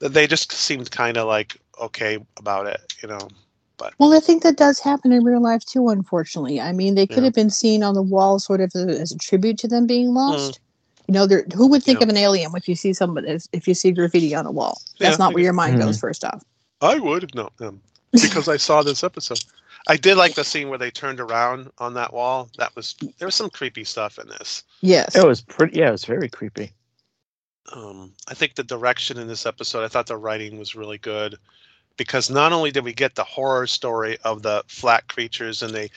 they 0.00 0.26
just 0.26 0.52
seemed 0.52 0.90
kind 0.90 1.16
of 1.16 1.26
like 1.26 1.56
okay 1.80 2.18
about 2.38 2.66
it, 2.66 2.80
you 3.02 3.08
know. 3.08 3.28
But 3.76 3.94
well, 3.98 4.12
I 4.12 4.20
think 4.20 4.42
that 4.42 4.56
does 4.56 4.78
happen 4.78 5.12
in 5.12 5.24
real 5.24 5.40
life 5.40 5.64
too, 5.64 5.88
unfortunately. 5.88 6.60
I 6.60 6.72
mean, 6.72 6.94
they 6.94 7.06
could 7.06 7.18
Yeah. 7.18 7.24
have 7.24 7.34
been 7.34 7.50
seen 7.50 7.82
on 7.82 7.94
the 7.94 8.02
wall 8.02 8.38
sort 8.38 8.60
of 8.60 8.72
as 8.74 9.12
a 9.12 9.18
tribute 9.18 9.58
to 9.58 9.68
them 9.68 9.86
being 9.86 10.12
lost. 10.12 10.60
You 11.06 11.14
know, 11.14 11.26
there 11.26 11.44
who 11.54 11.66
would 11.68 11.82
think 11.82 11.98
Mm. 11.98 12.02
Yeah. 12.02 12.04
of 12.04 12.08
an 12.10 12.16
alien 12.18 12.52
if 12.56 12.68
you 12.68 12.76
see 12.76 12.92
somebody 12.92 13.28
if- 13.28 13.46
if 13.52 13.66
you 13.66 13.74
see 13.74 13.90
graffiti 13.90 14.34
on 14.34 14.46
a 14.46 14.50
wall? 14.50 14.80
That's 14.98 15.14
Yeah, 15.14 15.24
not 15.24 15.34
where 15.34 15.42
your 15.42 15.52
mind 15.54 15.76
guess. 15.78 15.86
goes 15.86 15.98
first 15.98 16.24
off. 16.24 16.42
I 16.82 16.98
would 16.98 17.34
no, 17.34 17.50
um, 17.60 17.80
because 18.12 18.48
I 18.48 18.56
saw 18.58 18.82
this 18.82 19.02
episode. 19.02 19.42
I 19.88 19.96
did 19.96 20.16
like 20.16 20.34
the 20.34 20.44
scene 20.44 20.68
where 20.68 20.78
they 20.78 20.90
turned 20.90 21.20
around 21.20 21.70
on 21.78 21.94
that 21.94 22.12
wall. 22.12 22.50
That 22.58 22.74
was 22.76 22.94
there 23.18 23.26
was 23.26 23.34
some 23.34 23.50
creepy 23.50 23.84
stuff 23.84 24.18
in 24.18 24.28
this. 24.28 24.62
Yes. 24.80 25.16
It 25.16 25.26
was 25.26 25.40
pretty. 25.40 25.78
Yeah, 25.78 25.88
it 25.88 25.92
was 25.92 26.04
very 26.04 26.28
creepy. 26.28 26.72
Um, 27.72 28.12
I 28.28 28.34
think 28.34 28.54
the 28.54 28.64
direction 28.64 29.18
in 29.18 29.28
this 29.28 29.46
episode, 29.46 29.84
I 29.84 29.88
thought 29.88 30.06
the 30.06 30.16
writing 30.16 30.58
was 30.58 30.74
really 30.74 30.98
good 30.98 31.36
because 31.96 32.30
not 32.30 32.52
only 32.52 32.70
did 32.70 32.84
we 32.84 32.92
get 32.92 33.14
the 33.14 33.24
horror 33.24 33.66
story 33.66 34.18
of 34.24 34.42
the 34.42 34.64
flat 34.66 35.06
creatures 35.08 35.62
and 35.62 35.72
they, 35.72 35.90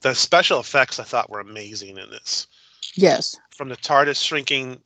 the 0.00 0.14
special 0.14 0.58
effects 0.58 0.98
I 0.98 1.04
thought 1.04 1.30
were 1.30 1.40
amazing 1.40 1.98
in 1.98 2.10
this. 2.10 2.48
Yes. 2.94 3.36
From 3.50 3.68
the 3.68 3.76
TARDIS 3.76 4.22
shrinking 4.22 4.80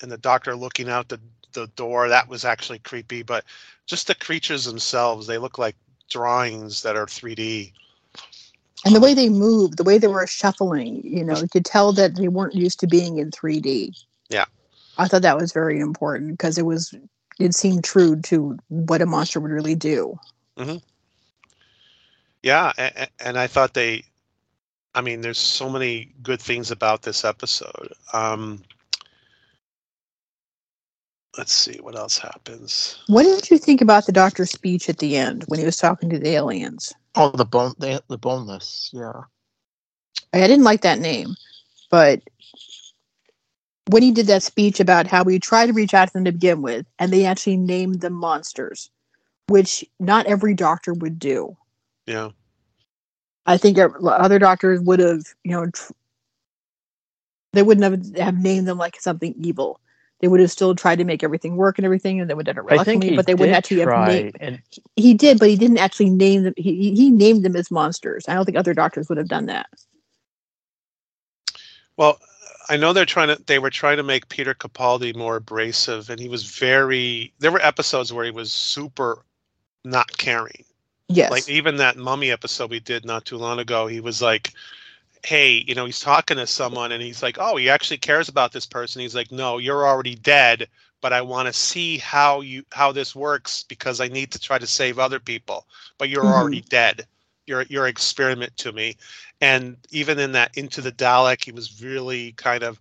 and 0.00 0.12
the 0.12 0.18
Doctor 0.18 0.54
looking 0.54 0.88
out 0.88 1.08
the 1.08 1.20
the 1.52 1.66
door, 1.68 2.08
that 2.08 2.28
was 2.28 2.44
actually 2.44 2.78
creepy. 2.78 3.22
But 3.22 3.44
just 3.86 4.06
the 4.06 4.14
creatures 4.14 4.64
themselves, 4.64 5.26
they 5.26 5.38
look 5.38 5.58
like 5.58 5.76
drawings 6.08 6.82
that 6.82 6.96
are 6.96 7.06
3D. 7.06 7.72
And 8.84 8.94
the 8.94 9.00
way 9.00 9.14
they 9.14 9.28
moved, 9.28 9.76
the 9.76 9.84
way 9.84 9.98
they 9.98 10.06
were 10.06 10.26
shuffling, 10.26 11.02
you 11.04 11.22
know, 11.24 11.36
you 11.36 11.48
could 11.48 11.64
tell 11.64 11.92
that 11.92 12.16
they 12.16 12.28
weren't 12.28 12.54
used 12.54 12.80
to 12.80 12.86
being 12.86 13.18
in 13.18 13.30
3D. 13.30 13.94
Yeah. 14.30 14.46
I 14.96 15.06
thought 15.06 15.22
that 15.22 15.36
was 15.36 15.52
very 15.52 15.80
important 15.80 16.32
because 16.32 16.56
it 16.56 16.64
was 16.64 16.94
it 17.38 17.54
seemed 17.54 17.84
true 17.84 18.20
to 18.22 18.58
what 18.68 19.02
a 19.02 19.06
monster 19.06 19.40
would 19.40 19.50
really 19.50 19.74
do. 19.74 20.18
Yeah, 22.42 22.72
and, 22.78 23.08
and 23.18 23.38
I 23.38 23.46
thought 23.46 23.74
they, 23.74 24.04
I 24.94 25.00
mean, 25.00 25.20
there's 25.20 25.38
so 25.38 25.68
many 25.68 26.12
good 26.22 26.40
things 26.40 26.70
about 26.70 27.02
this 27.02 27.24
episode. 27.24 27.92
Um, 28.12 28.62
let's 31.38 31.52
see 31.52 31.78
what 31.80 31.96
else 31.96 32.18
happens. 32.18 32.98
What 33.06 33.24
did 33.24 33.50
you 33.50 33.58
think 33.58 33.80
about 33.80 34.06
the 34.06 34.12
doctor's 34.12 34.50
speech 34.50 34.88
at 34.88 34.98
the 34.98 35.16
end 35.16 35.44
when 35.48 35.58
he 35.58 35.64
was 35.64 35.76
talking 35.76 36.08
to 36.10 36.18
the 36.18 36.30
aliens? 36.30 36.92
Oh, 37.14 37.30
the 37.30 37.44
bone, 37.44 37.74
the, 37.78 38.02
the 38.08 38.18
boneless. 38.18 38.90
Yeah. 38.92 39.22
I 40.32 40.46
didn't 40.46 40.64
like 40.64 40.82
that 40.82 41.00
name, 41.00 41.34
but 41.90 42.22
when 43.90 44.02
he 44.02 44.12
did 44.12 44.28
that 44.28 44.44
speech 44.44 44.78
about 44.78 45.06
how 45.08 45.24
we 45.24 45.38
tried 45.40 45.66
to 45.66 45.72
reach 45.72 45.94
out 45.94 46.08
to 46.08 46.12
them 46.12 46.24
to 46.24 46.32
begin 46.32 46.62
with, 46.62 46.86
and 46.98 47.12
they 47.12 47.24
actually 47.24 47.56
named 47.56 48.00
them 48.00 48.12
monsters, 48.12 48.90
which 49.48 49.84
not 49.98 50.26
every 50.26 50.54
doctor 50.54 50.94
would 50.94 51.18
do. 51.18 51.56
Yeah, 52.06 52.30
I 53.46 53.56
think 53.56 53.78
other 53.78 54.38
doctors 54.38 54.80
would 54.82 55.00
have, 55.00 55.24
you 55.42 55.52
know, 55.52 55.66
tr- 55.66 55.92
they 57.52 57.62
wouldn't 57.64 58.14
have, 58.16 58.24
have 58.24 58.38
named 58.40 58.68
them 58.68 58.78
like 58.78 59.00
something 59.00 59.34
evil. 59.36 59.80
They 60.20 60.28
would 60.28 60.40
have 60.40 60.50
still 60.50 60.74
tried 60.74 60.96
to 60.96 61.04
make 61.04 61.22
everything 61.22 61.56
work 61.56 61.78
and 61.78 61.84
everything, 61.84 62.20
and 62.20 62.28
they 62.28 62.34
would 62.34 62.46
have 62.46 62.56
done 62.56 62.64
it 62.66 62.72
I 62.72 62.84
think 62.84 63.02
reluctantly, 63.02 63.08
he 63.10 63.16
but 63.16 63.26
they 63.26 63.34
wouldn't 63.34 63.52
did 63.52 63.56
actually 63.56 63.80
have 63.80 63.86
try, 63.88 64.08
named. 64.08 64.36
and 64.40 64.62
He 64.96 65.14
did, 65.14 65.38
but 65.38 65.48
he 65.48 65.56
didn't 65.56 65.78
actually 65.78 66.10
name 66.10 66.42
them. 66.42 66.54
He 66.56 66.74
he- 66.76 66.94
he 66.94 67.10
named 67.10 67.42
them 67.44 67.56
as 67.56 67.70
monsters. 67.70 68.26
I 68.28 68.34
don't 68.34 68.44
think 68.44 68.58
other 68.58 68.74
doctors 68.74 69.08
would 69.08 69.18
have 69.18 69.28
done 69.28 69.46
that. 69.46 69.66
well, 71.96 72.18
I 72.68 72.76
know 72.76 72.92
they're 72.92 73.04
trying 73.04 73.28
to. 73.34 73.42
They 73.44 73.58
were 73.58 73.70
trying 73.70 73.96
to 73.96 74.02
make 74.02 74.28
Peter 74.28 74.54
Capaldi 74.54 75.14
more 75.16 75.36
abrasive, 75.36 76.08
and 76.10 76.20
he 76.20 76.28
was 76.28 76.44
very. 76.44 77.32
There 77.38 77.50
were 77.52 77.64
episodes 77.64 78.12
where 78.12 78.24
he 78.24 78.30
was 78.30 78.52
super 78.52 79.24
not 79.84 80.16
caring. 80.16 80.64
Yes. 81.08 81.30
Like 81.30 81.48
even 81.48 81.76
that 81.78 81.96
mummy 81.96 82.30
episode 82.30 82.70
we 82.70 82.78
did 82.80 83.04
not 83.04 83.24
too 83.24 83.36
long 83.38 83.58
ago, 83.58 83.86
he 83.88 84.00
was 84.00 84.22
like, 84.22 84.52
"Hey, 85.24 85.64
you 85.66 85.74
know, 85.74 85.86
he's 85.86 86.00
talking 86.00 86.36
to 86.38 86.46
someone, 86.46 86.92
and 86.92 87.02
he's 87.02 87.22
like, 87.22 87.36
oh, 87.40 87.56
he 87.56 87.68
actually 87.70 87.98
cares 87.98 88.28
about 88.28 88.52
this 88.52 88.66
person." 88.66 89.00
He's 89.02 89.14
like, 89.14 89.30
"No, 89.32 89.58
you're 89.58 89.86
already 89.86 90.14
dead, 90.14 90.68
but 91.00 91.12
I 91.12 91.20
want 91.22 91.46
to 91.46 91.52
see 91.52 91.98
how 91.98 92.40
you 92.40 92.64
how 92.72 92.92
this 92.92 93.14
works 93.14 93.62
because 93.64 94.00
I 94.00 94.08
need 94.08 94.30
to 94.32 94.38
try 94.40 94.58
to 94.58 94.66
save 94.66 94.98
other 94.98 95.20
people, 95.20 95.66
but 95.98 96.08
you're 96.08 96.24
Mhm. 96.24 96.32
already 96.32 96.60
dead. 96.62 97.06
You're 97.46 97.62
you're 97.68 97.86
experiment 97.88 98.56
to 98.58 98.72
me." 98.72 98.96
And 99.40 99.76
even 99.90 100.18
in 100.18 100.32
that 100.32 100.56
Into 100.56 100.80
the 100.82 100.92
Dalek, 100.92 101.44
he 101.44 101.52
was 101.52 101.82
really 101.82 102.32
kind 102.32 102.62
of 102.62 102.80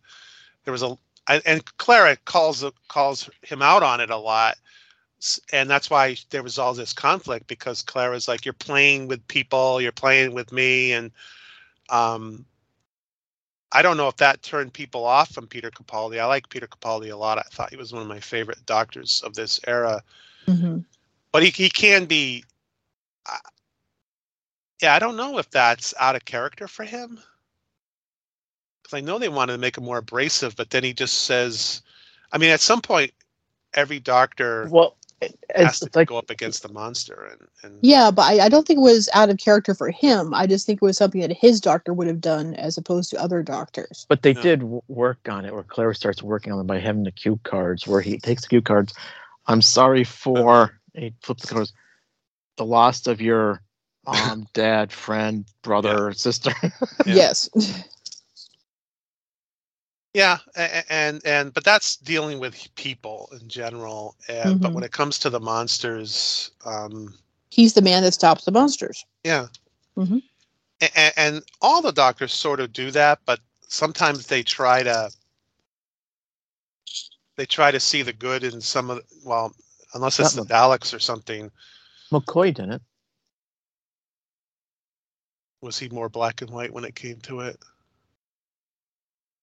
there 0.65 0.72
was 0.72 0.84
a 0.84 0.98
and- 1.27 1.43
and 1.46 1.77
Clara 1.77 2.15
calls 2.25 2.63
calls 2.88 3.29
him 3.43 3.62
out 3.62 3.84
on 3.84 4.00
it 4.01 4.10
a 4.10 4.17
lot 4.17 4.58
and 5.51 5.69
that's 5.69 5.89
why 5.89 6.15
there 6.29 6.43
was 6.43 6.58
all 6.58 6.74
this 6.74 6.93
conflict 6.93 7.48
because 7.48 7.81
Clara's 7.81 8.27
like, 8.27 8.46
"You're 8.46 8.53
playing 8.53 9.08
with 9.08 9.27
people, 9.27 9.81
you're 9.81 9.91
playing 9.91 10.34
with 10.34 10.51
me," 10.51 10.93
and 10.93 11.12
um, 11.89 12.46
I 13.72 13.81
don't 13.81 13.98
know 13.98 14.08
if 14.08 14.17
that 14.17 14.41
turned 14.41 14.74
people 14.74 15.05
off 15.05 15.31
from 15.31 15.48
Peter 15.48 15.69
Capaldi. 15.69 16.19
I 16.19 16.25
like 16.25 16.50
Peter 16.50 16.67
Capaldi 16.67 17.12
a 17.12 17.15
lot. 17.17 17.38
I 17.38 17.43
thought 17.43 17.69
he 17.69 17.77
was 17.77 17.93
one 17.93 18.01
of 18.01 18.08
my 18.08 18.19
favorite 18.19 18.65
doctors 18.65 19.22
of 19.24 19.36
this 19.36 19.60
era, 19.67 20.03
Mhm. 20.48 20.86
but 21.31 21.43
he 21.43 21.50
he 21.50 21.69
can 21.69 22.05
be. 22.05 22.43
Uh, 23.25 23.38
yeah, 24.81 24.96
I 24.96 25.00
don't 25.00 25.17
know 25.17 25.38
if 25.38 25.50
that's 25.50 25.93
out 26.00 26.15
of 26.15 26.25
character 26.25 26.67
for 26.67 26.84
him. 26.84 27.19
Because 28.81 28.98
I 28.98 29.01
know 29.01 29.19
they 29.19 29.29
wanted 29.29 29.53
to 29.53 29.60
make 29.60 29.77
him 29.77 29.84
more 29.84 29.98
abrasive, 29.98 30.55
but 30.55 30.69
then 30.69 30.84
he 30.84 30.93
just 30.93 31.22
says, 31.22 31.81
I 32.31 32.38
mean, 32.38 32.50
at 32.50 32.62
some 32.62 32.81
point, 32.81 33.12
every 33.74 34.00
doctor 34.00 34.67
well, 34.69 34.98
has 35.22 35.32
it's 35.54 35.80
to 35.80 35.90
like 35.94 36.08
go 36.08 36.18
up 36.18 36.30
against 36.30 36.64
the 36.64 36.70
monster 36.70 37.26
and, 37.32 37.48
and 37.64 37.80
Yeah, 37.82 38.12
but 38.12 38.24
I, 38.24 38.46
I 38.46 38.50
don't 38.50 38.66
think 38.66 38.78
it 38.78 38.82
was 38.82 39.10
out 39.14 39.30
of 39.30 39.38
character 39.38 39.74
for 39.74 39.90
him. 39.92 40.34
I 40.34 40.48
just 40.48 40.66
think 40.66 40.78
it 40.82 40.86
was 40.86 40.98
something 40.98 41.22
that 41.22 41.32
his 41.34 41.60
doctor 41.62 41.94
would 41.94 42.08
have 42.08 42.22
done 42.22 42.54
as 42.56 42.78
opposed 42.78 43.10
to 43.12 43.22
other 43.22 43.44
doctors. 43.44 44.06
But 44.10 44.22
they 44.22 44.34
Yeah. 44.34 44.42
did 44.42 44.60
w- 44.62 44.82
work 44.88 45.28
on 45.30 45.46
it, 45.46 45.54
where 45.54 45.64
Claire 45.64 45.94
starts 45.94 46.24
working 46.24 46.54
on 46.54 46.60
it 46.60 46.68
by 46.68 46.80
having 46.80 47.04
the 47.04 47.12
cue 47.12 47.40
cards, 47.44 47.88
where 47.88 48.02
he 48.02 48.18
takes 48.18 48.44
the 48.44 48.48
cue 48.50 48.62
cards. 48.62 48.94
I'm 49.48 49.62
sorry 49.62 50.04
for 50.04 50.64
uh-huh. 50.64 50.74
he 50.94 51.14
flips 51.22 51.46
the 51.46 51.54
cards. 51.54 51.74
The 52.58 52.66
loss 52.66 53.08
of 53.08 53.22
your 53.22 53.62
mom, 54.06 54.48
dad, 54.54 54.92
friend, 54.92 55.46
brother, 55.64 56.08
or 56.08 56.14
sister. 56.14 56.54
Yeah. 57.06 57.16
Yes. 57.16 57.50
Yeah 60.13 60.38
and 60.89 61.22
and 61.25 61.54
but 61.54 61.63
that's 61.63 61.96
dealing 61.98 62.39
with 62.39 62.68
people 62.75 63.30
in 63.39 63.48
general 63.48 64.16
uh, 64.30 64.54
but 64.56 64.72
Mhm. 64.72 64.74
when 64.74 64.84
it 64.84 64.92
comes 64.92 65.20
to 65.20 65.30
the 65.30 65.39
monsters 65.39 66.51
um 66.66 67.13
He's 67.51 67.74
the 67.74 67.82
man 67.82 68.04
that 68.04 68.13
stops 68.13 68.46
the 68.46 68.51
monsters. 68.51 69.06
yeah 69.24 69.48
Mhm. 69.98 70.22
and, 70.96 71.13
and 71.18 71.44
all 71.62 71.82
the 71.82 71.92
doctors 71.92 72.34
sort 72.34 72.60
of 72.60 72.74
do 72.74 72.92
that 72.92 73.20
but 73.25 73.39
sometimes 73.68 74.28
they 74.28 74.42
try 74.44 74.82
to 74.84 75.12
they 77.36 77.46
try 77.46 77.72
to 77.72 77.80
see 77.80 78.01
the 78.01 78.13
good 78.13 78.44
in 78.44 78.60
some 78.62 78.89
of 78.89 78.98
the, 78.98 79.04
well 79.24 79.54
unless 79.94 80.20
it's 80.20 80.34
the 80.34 80.44
daleks 80.44 80.94
or 80.94 81.00
something 81.00 81.51
McCoy 82.12 82.51
didn't. 82.54 82.82
was 85.62 85.78
he 85.78 85.89
more 85.89 86.10
black 86.10 86.42
and 86.42 86.50
white 86.50 86.74
when 86.74 86.84
it 86.86 86.96
came 86.96 87.20
to 87.22 87.42
it? 87.42 87.58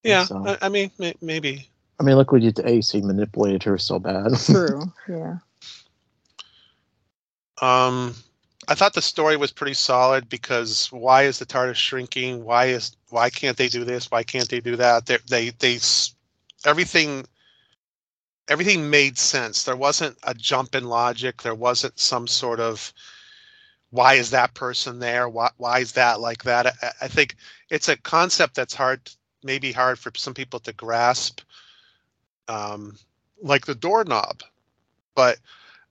Yeah, 0.06 0.24
so. 0.24 0.42
I, 0.44 0.58
I 0.62 0.68
mean, 0.68 0.90
may, 0.98 1.14
maybe. 1.20 1.68
I 1.98 2.02
mean, 2.04 2.16
look 2.16 2.32
what 2.32 2.42
you 2.42 2.50
did 2.52 2.62
to 2.62 2.68
Ace. 2.68 2.90
He 2.90 3.00
manipulated 3.00 3.62
her 3.64 3.78
so 3.78 3.98
bad. 3.98 4.32
True. 4.44 4.92
Yeah. 5.08 5.38
Um, 7.60 8.14
I 8.68 8.74
thought 8.74 8.94
the 8.94 9.02
story 9.02 9.36
was 9.36 9.52
pretty 9.52 9.74
solid 9.74 10.28
because 10.28 10.92
why 10.92 11.22
is 11.24 11.38
the 11.38 11.46
TARDIS 11.46 11.76
shrinking? 11.76 12.44
Why 12.44 12.66
is 12.66 12.96
why 13.10 13.30
can't 13.30 13.56
they 13.56 13.68
do 13.68 13.84
this? 13.84 14.10
Why 14.10 14.22
can't 14.22 14.48
they 14.48 14.60
do 14.60 14.76
that? 14.76 15.06
They 15.06 15.18
they 15.28 15.50
they 15.50 15.76
s- 15.76 16.14
everything 16.64 17.26
everything 18.48 18.90
made 18.90 19.18
sense. 19.18 19.64
There 19.64 19.76
wasn't 19.76 20.18
a 20.24 20.34
jump 20.34 20.74
in 20.74 20.84
logic. 20.84 21.42
There 21.42 21.54
wasn't 21.54 21.98
some 21.98 22.26
sort 22.26 22.60
of 22.60 22.92
why 23.90 24.14
is 24.14 24.30
that 24.30 24.54
person 24.54 24.98
there? 24.98 25.28
Why 25.28 25.50
why 25.56 25.78
is 25.80 25.92
that 25.92 26.20
like 26.20 26.44
that? 26.44 26.66
I, 26.82 26.90
I 27.02 27.08
think 27.08 27.36
it's 27.70 27.88
a 27.88 27.96
concept 27.96 28.56
that's 28.56 28.74
hard, 28.74 29.10
maybe 29.46 29.72
hard 29.72 29.98
for 29.98 30.12
some 30.16 30.34
people 30.34 30.60
to 30.60 30.72
grasp. 30.72 31.40
Um, 32.48 32.96
like 33.42 33.66
the 33.66 33.74
doorknob, 33.74 34.42
but 35.14 35.38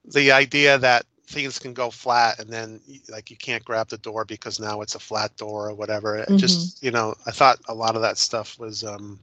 the 0.06 0.32
idea 0.32 0.78
that 0.78 1.06
things 1.28 1.58
can 1.58 1.74
go 1.74 1.90
flat 1.90 2.40
and 2.40 2.50
then 2.52 2.80
like 3.10 3.32
you 3.32 3.36
can't 3.38 3.66
grab 3.66 3.88
the 3.90 3.98
door 3.98 4.26
because 4.26 4.60
now 4.60 4.82
it's 4.82 4.94
a 4.94 5.00
flat 5.00 5.36
door 5.38 5.70
or 5.70 5.74
whatever 5.74 6.16
it 6.16 6.30
just 6.38 6.84
you 6.84 6.92
know 6.92 7.16
i 7.26 7.32
thought 7.32 7.58
a 7.68 7.74
lot 7.74 7.96
of 7.96 8.04
that 8.04 8.16
stuff 8.16 8.60
was 8.60 8.84
um 8.84 9.20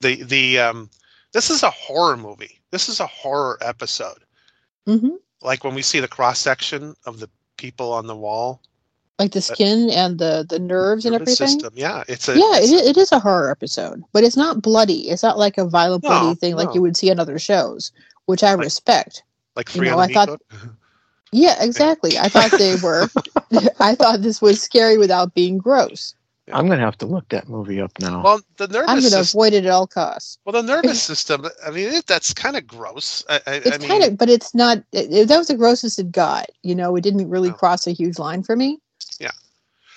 the 0.00 0.22
the 0.22 0.60
um 0.60 0.88
this 1.32 1.50
is 1.50 1.64
a 1.64 1.70
horror 1.70 2.16
movie. 2.16 2.60
This 2.70 2.88
is 2.88 3.00
a 3.00 3.06
horror 3.06 3.58
episode. 3.62 4.18
Hmm 4.86 5.16
like 5.42 5.64
when 5.64 5.74
we 5.74 5.82
see 5.82 6.00
the 6.00 6.08
cross 6.08 6.38
section 6.38 6.94
of 7.04 7.18
the 7.20 7.28
people 7.56 7.92
on 7.92 8.06
the 8.06 8.16
wall 8.16 8.60
Like 9.22 9.32
the 9.32 9.40
skin 9.40 9.90
and 9.90 10.18
the 10.18 10.44
the 10.48 10.58
nerves 10.58 11.04
and 11.04 11.12
nervous 11.12 11.40
everything. 11.40 11.60
system 11.60 11.72
yeah 11.76 12.04
it's 12.08 12.28
a 12.28 12.34
Yeah, 12.36 12.58
it's 12.58 12.72
it, 12.72 12.84
i- 12.84 12.88
it 12.90 12.96
is 12.96 13.12
a 13.12 13.18
horror 13.20 13.50
episode, 13.50 14.02
but 14.12 14.24
it's 14.24 14.36
not 14.36 14.60
bloody. 14.62 15.08
It's 15.10 15.22
not 15.22 15.38
like 15.38 15.56
a 15.58 15.64
violent, 15.64 16.02
No, 16.04 16.08
bloody 16.10 16.34
thing 16.34 16.56
like 16.56 16.74
you 16.74 16.82
would 16.82 16.96
see 16.96 17.10
on 17.10 17.18
other 17.20 17.38
shows, 17.38 17.92
which 18.26 18.42
I 18.42 18.54
Like- 18.54 18.64
respect. 18.64 19.22
like 19.56 19.74
you 19.74 19.82
know, 19.82 19.98
I 19.98 20.12
thought- 20.12 20.28
Meat 20.28 20.40
Hook. 20.60 20.72
Yeah, 21.32 21.56
exactly. 21.62 22.18
I 22.18 22.28
thought 22.28 22.50
they 22.58 22.76
were. 22.82 23.08
I 23.80 23.94
thought 23.94 24.20
this 24.22 24.42
was 24.42 24.60
scary 24.60 24.98
without 24.98 25.32
being 25.34 25.56
gross. 25.58 26.14
I'm 26.52 26.68
gonna 26.68 26.82
have 26.84 26.98
to 26.98 27.06
look 27.06 27.28
that 27.30 27.48
movie 27.48 27.80
up 27.80 27.92
now. 28.00 28.20
well 28.22 28.40
the 28.58 28.66
nervous 28.66 28.88
I'm 28.90 28.98
going 28.98 29.12
to 29.12 29.22
system 29.22 29.38
avoid 29.38 29.52
it 29.54 29.64
at 29.64 29.70
all 29.70 29.86
costs. 29.86 30.38
well 30.44 30.52
the 30.60 30.66
nervous 30.74 31.00
system 31.00 31.46
i 31.64 31.70
mean 31.70 31.88
it, 31.94 32.06
that's 32.06 32.34
kind 32.34 32.56
of 32.56 32.66
gross 32.66 33.24
i, 33.30 33.36
I, 33.46 33.54
It's 33.62 33.70
I 33.76 33.78
mean 33.78 33.88
kind 33.88 34.02
of, 34.04 34.18
but 34.18 34.28
it's 34.28 34.52
not. 34.52 34.78
It, 34.92 35.06
it- 35.12 35.28
that 35.28 35.38
was 35.38 35.46
the 35.48 35.54
grossest 35.56 36.00
it 36.00 36.10
got. 36.10 36.46
You 36.62 36.74
know, 36.74 36.96
it 36.96 37.02
didn't 37.02 37.30
really 37.30 37.50
No. 37.50 37.54
cross 37.54 37.86
a 37.86 37.92
huge 37.92 38.18
line 38.18 38.42
for 38.42 38.56
me. 38.56 38.80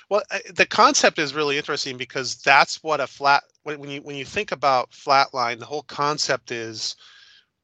Well, 0.09 0.23
the 0.53 0.65
concept 0.65 1.17
is 1.19 1.33
really 1.33 1.57
interesting 1.57 1.97
because 1.97 2.35
that's 2.35 2.83
what 2.83 2.99
a 2.99 3.07
flat 3.07 3.43
when 3.63 3.89
you 3.89 4.01
when 4.01 4.15
you 4.15 4.25
think 4.25 4.51
about 4.51 4.91
flatline, 4.91 5.59
the 5.59 5.65
whole 5.65 5.83
concept 5.83 6.51
is 6.51 6.95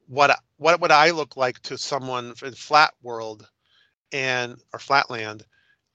what 0.07 0.38
what 0.57 0.79
would 0.81 0.91
I 0.91 1.12
look 1.12 1.36
like 1.38 1.62
to 1.63 1.77
someone 1.77 2.33
in 2.43 2.53
flat 2.55 2.93
world 3.01 3.50
and 4.12 4.62
or 4.74 4.79
flatland, 4.79 5.45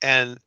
and 0.02 0.38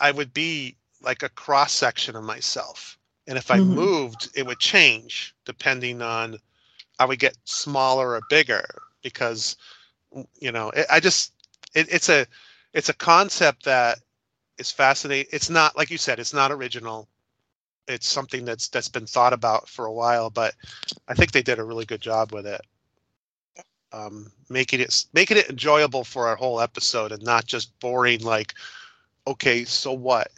I 0.00 0.10
would 0.10 0.32
be 0.32 0.76
like 1.00 1.22
a 1.22 1.28
cross 1.28 1.72
section 1.72 2.16
of 2.16 2.24
myself, 2.24 2.98
and 3.26 3.38
if 3.38 3.50
I 3.50 3.60
Mhm. 3.60 3.60
moved, 3.60 4.30
it 4.34 4.46
would 4.46 4.58
change 4.58 5.34
depending 5.44 6.02
on 6.02 6.38
I 6.98 7.04
would 7.06 7.18
get 7.18 7.36
smaller 7.44 8.12
or 8.12 8.20
bigger 8.22 8.82
because 9.02 9.56
you 10.40 10.52
know 10.52 10.70
it, 10.70 10.86
I 10.90 11.00
just 11.00 11.32
it, 11.74 11.88
it's 11.90 12.08
a 12.08 12.26
it's 12.74 12.88
a 12.88 12.94
concept 12.94 13.64
that 13.64 13.98
is 14.58 14.70
fascinating. 14.70 15.28
It's 15.32 15.50
not 15.50 15.76
like 15.76 15.90
you 15.90 15.98
said, 15.98 16.18
it's 16.18 16.34
not 16.34 16.52
original. 16.52 17.08
It's 17.88 18.08
something 18.08 18.44
that's 18.44 18.68
that's 18.68 18.88
been 18.88 19.06
thought 19.06 19.32
about 19.32 19.68
for 19.68 19.86
a 19.86 19.92
while, 19.92 20.30
but 20.30 20.54
I 21.08 21.14
think 21.14 21.32
they 21.32 21.42
did 21.42 21.58
a 21.58 21.64
really 21.64 21.84
good 21.86 22.00
job 22.00 22.32
with 22.32 22.46
it. 22.46 22.60
Um, 23.92 24.32
making 24.48 24.80
it 24.80 25.04
making 25.12 25.36
it 25.38 25.48
enjoyable 25.50 26.04
for 26.04 26.32
a 26.32 26.36
whole 26.36 26.60
episode 26.60 27.12
and 27.12 27.22
not 27.22 27.46
just 27.46 27.78
boring 27.80 28.20
like 28.20 28.54
okay, 29.26 29.64
so 29.64 29.92
what? 29.92 30.28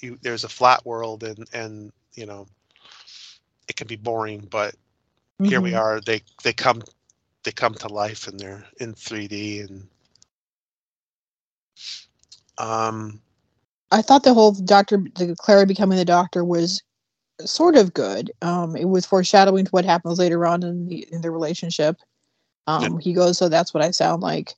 You 0.00 0.18
there's 0.22 0.44
a 0.44 0.48
flat 0.48 0.84
world 0.86 1.22
and 1.22 1.46
and 1.52 1.92
you 2.14 2.26
know 2.26 2.46
it 3.68 3.76
can 3.76 3.86
be 3.86 3.96
boring, 3.96 4.46
but 4.50 4.74
here 5.42 5.60
we 5.60 5.74
Mhm. 5.74 5.74
are. 5.74 6.00
They 6.00 6.22
they 6.42 6.52
come 6.52 6.82
they 7.44 7.52
come 7.52 7.74
to 7.74 7.88
life 7.88 8.26
and 8.26 8.38
they're 8.38 8.66
in 8.80 8.94
3D 8.94 9.60
and 9.60 9.88
um 12.58 13.20
I 13.90 14.02
thought 14.02 14.22
the 14.22 14.34
whole 14.34 14.52
doctor, 14.52 15.02
the 15.16 15.34
Clara 15.36 15.66
becoming 15.66 15.98
the 15.98 16.04
doctor 16.04 16.44
was 16.44 16.82
sort 17.44 17.76
of 17.76 17.94
good. 17.94 18.30
Um, 18.42 18.76
it 18.76 18.88
was 18.88 19.06
foreshadowing 19.06 19.64
to 19.64 19.70
what 19.70 19.84
happens 19.84 20.18
later 20.18 20.46
on 20.46 20.62
in 20.62 20.86
the 20.88 21.06
in 21.10 21.22
the 21.22 21.30
relationship. 21.30 21.96
Um, 22.66 22.98
he 22.98 23.12
goes, 23.12 23.38
so 23.38 23.48
that's 23.48 23.74
what 23.74 23.82
I 23.82 23.90
sound 23.90 24.22
like. 24.22 24.54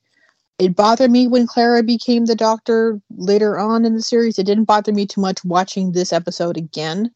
It 0.59 0.75
bothered 0.75 1.09
me 1.09 1.27
when 1.27 1.47
Clara 1.47 1.81
became 1.81 2.25
the 2.25 2.35
doctor 2.35 3.01
later 3.17 3.57
on 3.57 3.85
in 3.85 3.95
the 3.95 4.03
series. 4.03 4.37
It 4.37 4.45
didn't 4.45 4.65
bother 4.65 4.93
me 4.93 5.07
too 5.07 5.21
much 5.21 5.43
watching 5.43 5.91
this 5.91 6.13
episode 6.13 6.57
again. 6.57 7.11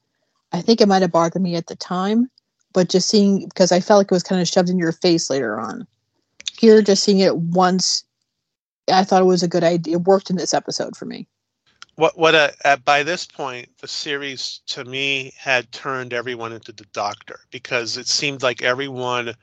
I 0.52 0.62
think 0.62 0.82
it 0.82 0.88
might 0.88 1.04
have 1.04 1.12
bothered 1.12 1.42
me 1.42 1.56
at 1.56 1.68
the 1.68 1.76
time, 1.76 2.32
but 2.74 2.90
just 2.90 3.10
seeing 3.10 3.48
because 3.48 3.72
I 3.72 3.80
felt 3.80 4.00
like 4.00 4.08
it 4.08 4.12
was 4.12 4.24
kind 4.24 4.42
of 4.42 4.48
shoved 4.48 4.70
in 4.70 4.80
your 4.80 4.92
face 4.92 5.30
later 5.30 5.60
on. 5.60 5.86
Here, 6.58 6.82
just 6.82 7.04
seeing 7.04 7.20
it 7.20 7.38
once, 7.38 8.04
I 8.92 9.04
thought 9.04 9.22
it 9.22 9.26
was 9.26 9.44
a 9.44 9.48
good 9.48 9.64
idea. 9.64 9.98
It 9.98 10.04
worked 10.04 10.32
in 10.32 10.38
this 10.38 10.56
episode 10.56 10.98
for 10.98 11.06
me. 11.06 11.28
What 11.98 12.18
what 12.18 12.36
uh, 12.36 12.52
at 12.66 12.86
by 12.86 13.04
this 13.04 13.28
point 13.28 13.70
the 13.80 13.88
series 13.88 14.62
to 14.68 14.86
me 14.86 15.34
had 15.40 15.72
turned 15.72 16.14
everyone 16.14 16.54
into 16.54 16.74
the 16.74 16.86
doctor 16.94 17.42
because 17.52 17.98
it 17.98 18.08
seemed 18.08 18.44
like 18.44 18.64
everyone 18.64 19.36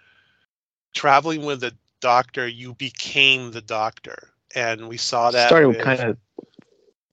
traveling 0.95 1.45
with 1.45 1.61
the 1.61 1.75
doctor 2.01 2.47
you 2.49 2.75
became 2.75 3.53
the 3.53 3.63
doctor. 3.63 4.31
And 4.55 4.89
we 4.89 4.99
saw 4.99 5.33
that 5.33 5.51
Started 5.51 5.69
with 5.69 5.79
with 5.79 5.79
kind 5.79 6.01
of 6.01 6.19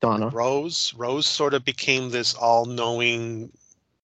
Donna. 0.01 0.33
rose. 0.33 0.93
Rose 0.95 1.27
sort 1.27 1.53
of 1.53 1.65
became 1.65 2.09
this 2.09 2.33
all-knowing 2.33 3.51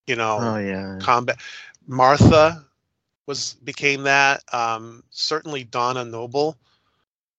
you 0.08 0.16
know 0.16 0.54
Oh 0.54 0.58
yeah. 0.58 1.00
combat. 1.00 1.38
Martha 1.88 2.66
was 3.28 3.56
became 3.64 4.04
that. 4.04 4.42
Um 4.54 5.04
certainly 5.12 5.64
donna 5.64 6.06
noble 6.06 6.58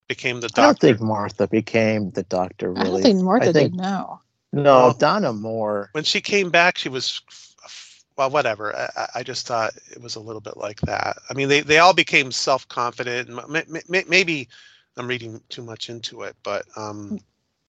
became 0.08 0.40
the 0.40 0.48
doctor. 0.48 0.60
I 0.62 0.66
don't 0.66 0.80
think 0.80 1.00
Martha 1.00 1.46
became 1.46 2.10
the 2.10 2.22
doctor. 2.24 2.72
Really. 2.72 2.80
I 2.80 2.84
don't 2.90 3.02
think 3.02 3.20
Martha 3.22 3.50
I 3.50 3.52
think- 3.52 3.72
did 3.72 3.80
now. 3.80 4.22
No, 4.52 4.88
No. 4.88 4.94
Donna 4.98 5.32
more. 5.34 5.90
when 5.92 6.04
she 6.04 6.22
came 6.22 6.48
back, 6.50 6.78
she 6.78 6.88
was 6.88 7.20
f- 7.28 7.54
f- 7.66 8.04
well, 8.16 8.30
whatever. 8.30 8.74
I- 8.74 8.90
I, 8.96 9.08
I 9.16 9.22
just 9.22 9.46
thought 9.46 9.72
it 9.90 10.00
was 10.00 10.16
a 10.16 10.20
little 10.20 10.40
bit 10.40 10.56
like 10.56 10.80
that. 10.82 11.18
I 11.28 11.34
mean, 11.34 11.48
they, 11.48 11.60
they 11.60 11.78
all 11.78 11.92
became 11.92 12.32
self 12.32 12.66
confident, 12.68 13.28
and 13.28 13.38
m- 13.38 13.56
m- 13.56 13.76
m- 13.94 14.04
maybe 14.08 14.48
I'm 14.96 15.06
reading 15.06 15.40
too 15.50 15.62
much 15.62 15.90
into 15.90 16.22
it, 16.22 16.34
but 16.42 16.64
um, 16.76 17.20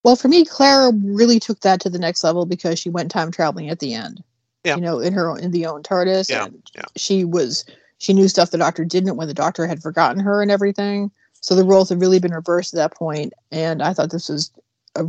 Well, 0.03 0.15
for 0.15 0.29
me, 0.29 0.45
Clara 0.45 0.93
really 1.03 1.39
took 1.39 1.59
that 1.61 1.81
to 1.81 1.89
the 1.89 1.99
next 1.99 2.23
level 2.23 2.45
because 2.45 2.79
she 2.79 2.89
went 2.89 3.11
time 3.11 3.29
traveling 3.29 3.69
at 3.69 3.79
the 3.79 3.93
end. 3.93 4.23
Yeah. 4.63 4.75
You 4.75 4.81
know, 4.81 4.99
in 4.99 5.11
her 5.13 5.29
own, 5.29 5.39
in 5.41 5.51
the 5.51 5.65
own 5.65 5.83
TARDIS, 5.83 6.29
Yeah, 6.29 6.45
and 6.45 6.63
yeah. 6.73 6.83
she 6.95 7.25
was 7.25 7.65
she 7.97 8.13
knew 8.13 8.29
stuff 8.29 8.51
the 8.51 8.57
Doctor 8.57 8.85
didn't 8.85 9.17
when 9.17 9.27
the 9.27 9.33
Doctor 9.33 9.67
had 9.67 9.81
forgotten 9.81 10.21
her 10.21 10.41
and 10.41 10.49
everything. 10.49 11.11
So 11.41 11.55
the 11.55 11.63
roles 11.63 11.89
have 11.89 12.01
really 12.01 12.19
been 12.19 12.33
reversed 12.33 12.73
at 12.73 12.77
that 12.77 12.95
point, 12.95 13.33
and 13.51 13.81
I 13.81 13.93
thought 13.93 14.11
this 14.11 14.29
was 14.29 14.51
a, 14.95 15.05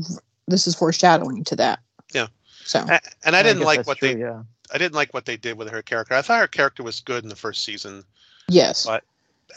this 0.46 0.66
is 0.66 0.74
foreshadowing 0.74 1.44
to 1.44 1.56
that. 1.56 1.80
Yeah. 2.14 2.28
So 2.64 2.80
a- 2.88 3.00
and 3.24 3.34
I 3.36 3.42
didn't 3.42 3.58
guess 3.58 3.66
like 3.66 3.86
what 3.86 3.98
true, 3.98 4.14
they 4.14 4.20
Yeah. 4.20 4.42
I 4.72 4.78
didn't 4.78 4.94
like 4.94 5.12
what 5.12 5.24
they 5.24 5.36
did 5.36 5.58
with 5.58 5.68
her 5.70 5.82
character. 5.82 6.14
I 6.14 6.22
thought 6.22 6.40
her 6.40 6.46
character 6.46 6.82
was 6.84 7.00
good 7.00 7.24
in 7.24 7.28
the 7.28 7.36
first 7.36 7.64
season. 7.64 8.04
yes, 8.48 8.86
But- 8.86 9.04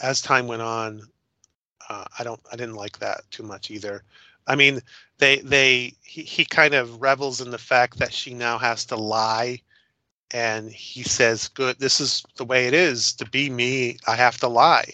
As 0.02 0.20
time 0.20 0.48
went 0.48 0.62
on, 0.62 1.02
uh, 1.88 2.04
I 2.18 2.24
don't 2.24 2.40
I 2.50 2.56
didn't 2.56 2.74
like 2.74 2.98
that 2.98 3.22
too 3.30 3.44
much 3.44 3.70
either. 3.70 4.02
I 4.48 4.56
mean, 4.56 4.80
they 5.18 5.38
they 5.38 5.94
he, 6.02 6.22
he 6.22 6.44
kind 6.44 6.74
of 6.74 7.00
revels 7.00 7.40
in 7.40 7.50
the 7.50 7.58
fact 7.58 7.98
that 7.98 8.12
she 8.12 8.34
now 8.34 8.58
has 8.58 8.84
to 8.86 8.96
lie 8.96 9.60
and 10.32 10.70
he 10.72 11.02
says 11.04 11.46
good 11.48 11.78
this 11.78 12.00
is 12.00 12.24
the 12.36 12.44
way 12.44 12.66
it 12.66 12.74
is 12.74 13.12
to 13.12 13.24
be 13.26 13.50
me 13.50 13.96
i 14.08 14.16
have 14.16 14.38
to 14.38 14.48
lie 14.48 14.84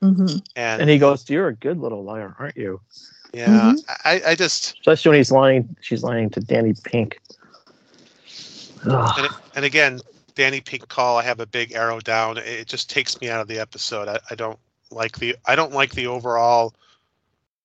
hmm 0.00 0.36
and, 0.56 0.80
And 0.80 0.90
he 0.90 0.98
goes, 0.98 1.28
"You're 1.28 1.48
a 1.48 1.54
good 1.54 1.78
little 1.78 2.02
liar, 2.04 2.34
aren't 2.38 2.56
you?" 2.56 2.80
yeah 3.32 3.72
I, 4.04 4.20
I 4.28 4.34
just 4.34 4.74
Especially 4.80 5.10
when 5.10 5.18
he's 5.18 5.30
lying. 5.30 5.76
She's 5.80 6.02
lying 6.02 6.30
to 6.30 6.40
Danny 6.40 6.74
Pink. 6.84 7.20
And, 8.84 9.28
and 9.54 9.64
again 9.64 10.00
danny 10.36 10.60
pink 10.60 10.88
call 10.88 11.18
i 11.18 11.22
have 11.22 11.40
a 11.40 11.46
big 11.46 11.72
arrow 11.72 12.00
down 12.00 12.38
it 12.38 12.46
it 12.46 12.66
just 12.66 12.88
takes 12.88 13.20
me 13.20 13.28
out 13.28 13.40
of 13.40 13.48
the 13.48 13.58
episode 13.58 14.08
I, 14.08 14.18
I 14.30 14.34
don't 14.34 14.58
like 14.90 15.18
the 15.18 15.36
i 15.44 15.54
don't 15.54 15.72
like 15.72 15.92
the 15.92 16.06
overall 16.06 16.72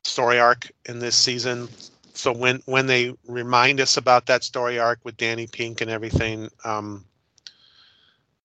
story 0.03 0.39
arc 0.39 0.69
in 0.87 0.99
this 0.99 1.15
season 1.15 1.69
so 2.13 2.31
when 2.33 2.61
when 2.65 2.87
they 2.87 3.15
remind 3.27 3.79
us 3.79 3.97
about 3.97 4.25
that 4.25 4.43
story 4.43 4.77
arc 4.79 4.99
with 5.03 5.15
danny 5.17 5.47
pink 5.47 5.81
and 5.81 5.89
everything 5.89 6.49
um 6.65 7.05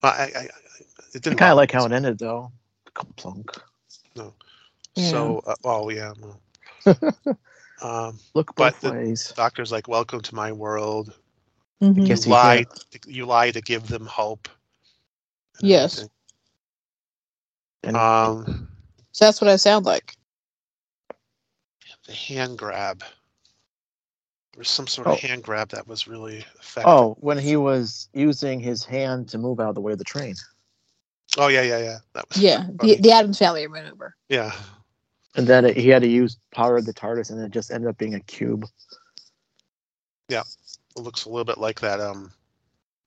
i 0.03 0.09
i, 0.09 0.23
I 0.39 0.49
it 1.15 1.23
didn't 1.23 1.39
kind 1.39 1.51
of 1.51 1.57
like 1.57 1.73
how 1.73 1.85
it 1.85 1.93
ended, 1.93 2.19
though. 2.19 2.53
Plunk. 3.17 3.51
So, 4.97 5.43
uh, 5.47 5.55
oh 5.65 5.89
yeah. 5.91 6.13
well. 6.21 6.39
Um, 7.83 8.19
Look 8.35 8.55
But 8.57 8.79
both 8.83 8.93
the- 8.93 9.33
doctor's 9.37 9.73
like, 9.73 9.89
"Welcome 9.89 10.21
to 10.21 10.35
my 10.35 10.53
world." 10.53 11.15
Mhm. 11.81 12.07
You 12.07 12.31
lie. 12.31 12.65
can't- 12.65 13.07
You 13.07 13.25
lie 13.25 13.51
to 13.53 13.63
give 13.63 13.89
them 13.89 14.05
hope. 14.05 14.51
and 15.61 15.69
Yes. 15.69 16.07
And 17.83 17.97
Um, 17.97 18.69
So 19.13 19.25
that's 19.25 19.41
what 19.41 19.49
I 19.49 19.57
sound 19.57 19.87
like. 19.87 20.15
the 22.07 22.13
hand 22.13 22.59
grab. 22.59 23.01
There 23.01 24.59
was 24.59 24.69
some 24.69 24.87
sort 24.87 25.07
Oh. 25.07 25.13
of 25.13 25.21
hand 25.21 25.43
grab 25.43 25.71
that 25.71 25.87
was 25.87 26.07
really 26.07 26.39
effective. 26.59 26.85
oh, 26.93 27.17
when 27.21 27.39
he 27.39 27.57
was 27.57 28.09
using 28.13 28.61
his 28.61 28.85
hand 28.85 29.29
to 29.31 29.39
move 29.39 29.59
out 29.61 29.71
of 29.71 29.75
the 29.75 29.81
way 29.81 29.93
of 29.93 29.99
the 29.99 30.05
train. 30.05 30.35
Oh 31.39 31.49
yeah, 31.49 31.63
yeah, 31.63 31.79
yeah. 31.79 31.99
That 32.15 32.29
was 32.29 32.39
Yeah, 32.39 32.67
funny. 32.79 32.97
the, 32.97 33.03
the 33.03 33.13
Addams 33.13 33.39
Family 33.39 33.67
maneuver. 33.67 34.17
yeah. 34.29 34.53
And 35.37 35.47
then 35.47 35.65
it, 35.65 35.77
he 35.77 35.89
had 35.89 36.03
to 36.03 36.09
use 36.09 36.37
power 36.53 36.77
of 36.77 36.87
the 36.87 36.93
TARDIS, 36.93 37.31
and 37.31 37.41
it 37.41 37.53
just 37.53 37.71
ended 37.71 37.89
up 37.89 37.97
being 37.99 38.15
a 38.15 38.21
cube. 38.21 38.67
Yeah, 40.29 40.43
it 40.97 41.01
looks 41.01 41.25
a 41.25 41.29
little 41.29 41.45
bit 41.45 41.59
like 41.59 41.79
that. 41.81 42.01
Um, 42.01 42.33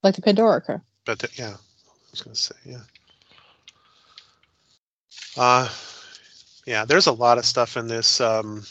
Like 0.04 0.16
the 0.16 0.22
Pandorica. 0.22 0.82
but 1.06 1.20
the- 1.20 1.30
yeah, 1.36 1.50
I 1.56 2.10
was 2.12 2.22
gonna 2.22 2.36
say 2.36 2.56
yeah. 2.66 2.80
Uh, 5.36 5.68
yeah. 6.66 6.86
There's 6.86 7.08
a 7.08 7.12
lot 7.12 7.38
of 7.38 7.46
stuff 7.46 7.76
in 7.76 7.88
this. 7.88 8.22
Um, 8.22 8.64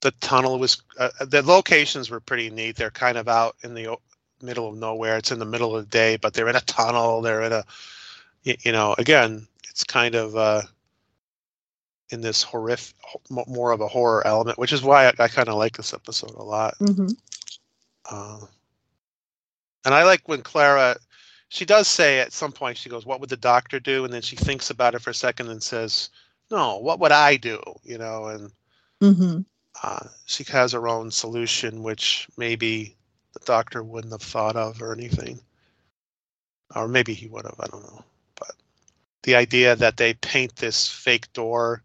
the 0.00 0.10
tunnel 0.20 0.58
was 0.58 0.82
uh, 0.98 1.10
the 1.26 1.42
locations 1.42 2.10
were 2.10 2.20
pretty 2.20 2.50
neat. 2.50 2.76
They're 2.76 2.90
kind 2.90 3.18
of 3.18 3.28
out 3.28 3.56
in 3.62 3.74
the 3.74 3.88
o- 3.88 4.00
middle 4.42 4.68
of 4.68 4.76
nowhere. 4.76 5.16
It's 5.16 5.32
in 5.32 5.38
the 5.38 5.44
middle 5.44 5.76
of 5.76 5.84
the 5.84 5.90
day, 5.90 6.16
but 6.16 6.34
they're 6.34 6.48
in 6.48 6.56
a 6.56 6.60
tunnel. 6.60 7.20
They're 7.20 7.42
in 7.42 7.52
a, 7.52 7.64
you 8.42 8.72
know, 8.72 8.94
again, 8.98 9.46
it's 9.68 9.84
kind 9.84 10.14
of 10.14 10.36
uh, 10.36 10.62
in 12.10 12.20
this 12.20 12.42
horrific, 12.42 12.94
more 13.30 13.72
of 13.72 13.80
a 13.80 13.88
horror 13.88 14.26
element, 14.26 14.58
which 14.58 14.72
is 14.72 14.82
why 14.82 15.06
I, 15.06 15.12
I 15.18 15.28
kind 15.28 15.48
of 15.48 15.56
like 15.56 15.76
this 15.76 15.94
episode 15.94 16.34
a 16.34 16.42
lot. 16.42 16.74
Mm-hmm. 16.78 17.08
Uh, 18.10 18.46
and 19.84 19.94
I 19.94 20.04
like 20.04 20.28
when 20.28 20.42
Clara, 20.42 20.96
she 21.48 21.64
does 21.64 21.88
say 21.88 22.20
at 22.20 22.32
some 22.32 22.52
point, 22.52 22.76
she 22.76 22.90
goes, 22.90 23.06
"What 23.06 23.20
would 23.20 23.30
the 23.30 23.36
doctor 23.36 23.80
do?" 23.80 24.04
And 24.04 24.12
then 24.12 24.22
she 24.22 24.36
thinks 24.36 24.70
about 24.70 24.94
it 24.94 25.02
for 25.02 25.10
a 25.10 25.14
second 25.14 25.48
and 25.48 25.62
says, 25.62 26.10
"No, 26.50 26.78
what 26.78 27.00
would 27.00 27.12
I 27.12 27.36
do?" 27.36 27.60
You 27.84 27.98
know, 27.98 28.26
and 28.26 28.50
Mm-hmm. 29.00 29.40
uh, 29.82 30.06
she 30.26 30.44
has 30.44 30.72
her 30.72 30.88
own 30.88 31.10
solution, 31.10 31.82
which 31.82 32.28
maybe 32.36 32.96
the 33.38 33.46
doctor 33.46 33.82
wouldn't 33.82 34.12
have 34.12 34.22
thought 34.22 34.56
of 34.56 34.82
or 34.82 34.92
anything, 34.92 35.40
or 36.74 36.88
maybe 36.88 37.14
he 37.14 37.26
would 37.28 37.44
have. 37.44 37.58
I 37.60 37.66
don't 37.66 37.82
know. 37.82 38.04
But 38.38 38.52
the 39.22 39.36
idea 39.36 39.76
that 39.76 39.96
they 39.96 40.14
paint 40.14 40.56
this 40.56 40.88
fake 40.88 41.32
door 41.32 41.82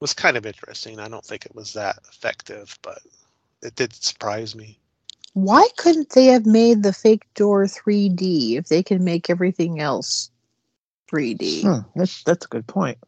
was 0.00 0.12
kind 0.12 0.36
of 0.36 0.46
interesting. 0.46 0.98
I 0.98 1.08
don't 1.08 1.24
think 1.24 1.46
it 1.46 1.54
was 1.54 1.72
that 1.72 1.98
effective, 2.08 2.78
but 2.82 2.98
it 3.62 3.74
did 3.76 3.94
surprise 3.94 4.54
me. 4.54 4.78
Why 5.32 5.66
couldn't 5.76 6.10
they 6.10 6.26
have 6.26 6.46
made 6.46 6.82
the 6.82 6.92
fake 6.92 7.26
door 7.34 7.64
3D 7.64 8.56
if 8.56 8.68
they 8.68 8.82
can 8.82 9.04
make 9.04 9.28
everything 9.28 9.80
else 9.80 10.30
3D? 11.12 11.62
Hmm, 11.62 11.88
that's 11.94 12.22
that's 12.24 12.46
a 12.46 12.48
good 12.48 12.66
point. 12.66 12.98